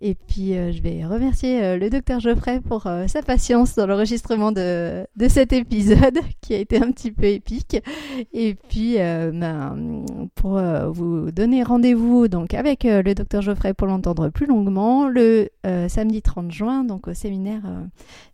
Et 0.00 0.14
puis, 0.14 0.56
euh, 0.56 0.72
je 0.72 0.82
vais 0.82 1.04
remercier 1.04 1.62
euh, 1.62 1.78
le 1.78 1.88
docteur 1.88 2.18
Geoffrey 2.20 2.60
pour 2.60 2.86
euh, 2.86 3.06
sa 3.06 3.22
patience 3.22 3.76
dans 3.76 3.86
l'enregistrement 3.86 4.50
de, 4.50 5.06
de, 5.16 5.28
cet 5.28 5.52
épisode 5.52 6.18
qui 6.40 6.54
a 6.54 6.58
été 6.58 6.76
un 6.78 6.90
petit 6.90 7.12
peu 7.12 7.24
épique. 7.24 7.76
Et 8.32 8.54
puis, 8.54 8.96
ben, 8.96 10.04
pour 10.34 10.60
vous 10.92 11.30
donner 11.30 11.62
rendez-vous 11.62 12.28
donc 12.28 12.54
avec 12.54 12.84
le 12.84 13.14
docteur 13.14 13.42
Geoffrey 13.42 13.74
pour 13.74 13.86
l'entendre 13.86 14.28
plus 14.28 14.46
longuement 14.46 15.08
le 15.08 15.48
samedi 15.88 16.22
30 16.22 16.50
juin, 16.50 16.84
donc 16.84 17.08
au 17.08 17.14
séminaire, 17.14 17.62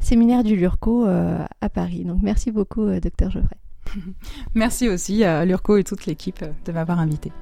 séminaire 0.01 0.43
du 0.43 0.57
Lurco 0.57 1.05
à 1.05 1.69
Paris. 1.73 2.05
Donc, 2.05 2.19
merci 2.23 2.51
beaucoup, 2.51 2.87
docteur 3.01 3.31
Geoffrey. 3.31 3.57
Merci 4.55 4.89
aussi 4.89 5.25
à 5.25 5.45
Lurco 5.45 5.77
et 5.77 5.85
toute 5.85 6.07
l'équipe 6.07 6.45
de 6.65 6.73
m'avoir 6.73 7.01
invité. 7.01 7.33